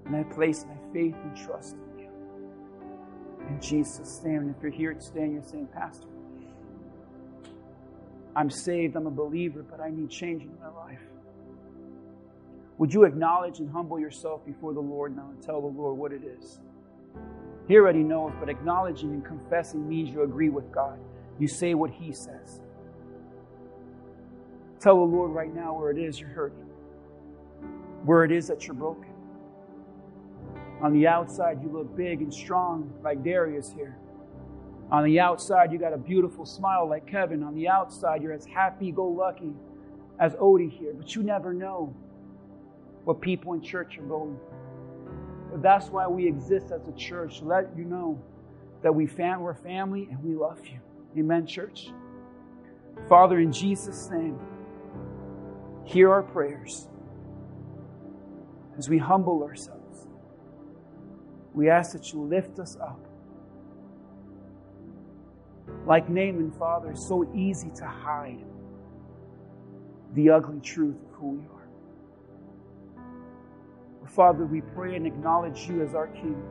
[0.06, 2.10] And I place my faith and trust in you.
[3.50, 4.38] In Jesus' name.
[4.38, 6.08] And if you're here today and you're saying, Pastor,
[8.34, 11.02] I'm saved, I'm a believer, but I need change in my life.
[12.78, 16.14] Would you acknowledge and humble yourself before the Lord now and tell the Lord what
[16.14, 16.60] it is?
[17.68, 21.00] He already knows, but acknowledging and confessing means you agree with God.
[21.40, 22.62] You say what He says.
[24.80, 26.68] Tell the Lord right now where it is you're hurting,
[28.04, 29.12] where it is that you're broken.
[30.82, 33.98] On the outside, you look big and strong like Darius here.
[34.92, 37.42] On the outside, you got a beautiful smile like Kevin.
[37.42, 39.54] On the outside, you're as happy go lucky
[40.20, 40.94] as Odie here.
[40.94, 41.96] But you never know
[43.06, 44.55] what people in church are going through.
[45.62, 48.22] That's why we exist as a church, to let you know
[48.82, 50.80] that we fam- we're family and we love you.
[51.18, 51.90] Amen, church.
[53.08, 54.40] Father, in Jesus' name,
[55.84, 56.88] hear our prayers
[58.78, 60.08] as we humble ourselves.
[61.54, 63.00] We ask that you lift us up.
[65.86, 68.44] Like Naaman, Father, it's so easy to hide
[70.14, 71.55] the ugly truth of who we are.
[74.08, 76.42] Father, we pray and acknowledge you as our King.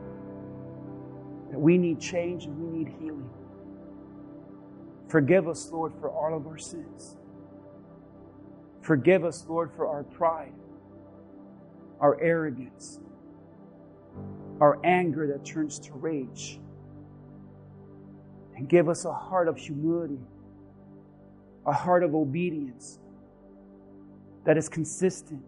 [1.51, 3.29] That we need change and we need healing.
[5.07, 7.17] Forgive us, Lord, for all of our sins.
[8.81, 10.53] Forgive us, Lord, for our pride,
[11.99, 12.99] our arrogance,
[14.59, 16.59] our anger that turns to rage.
[18.55, 20.19] And give us a heart of humility,
[21.65, 22.99] a heart of obedience
[24.45, 25.43] that is consistent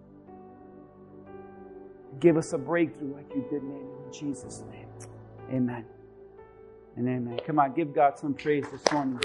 [2.20, 4.88] give us a breakthrough like you did, Naaman, in Jesus' name.
[5.52, 5.86] Amen
[6.98, 7.40] and amen.
[7.46, 9.20] Come on, give God some praise this morning.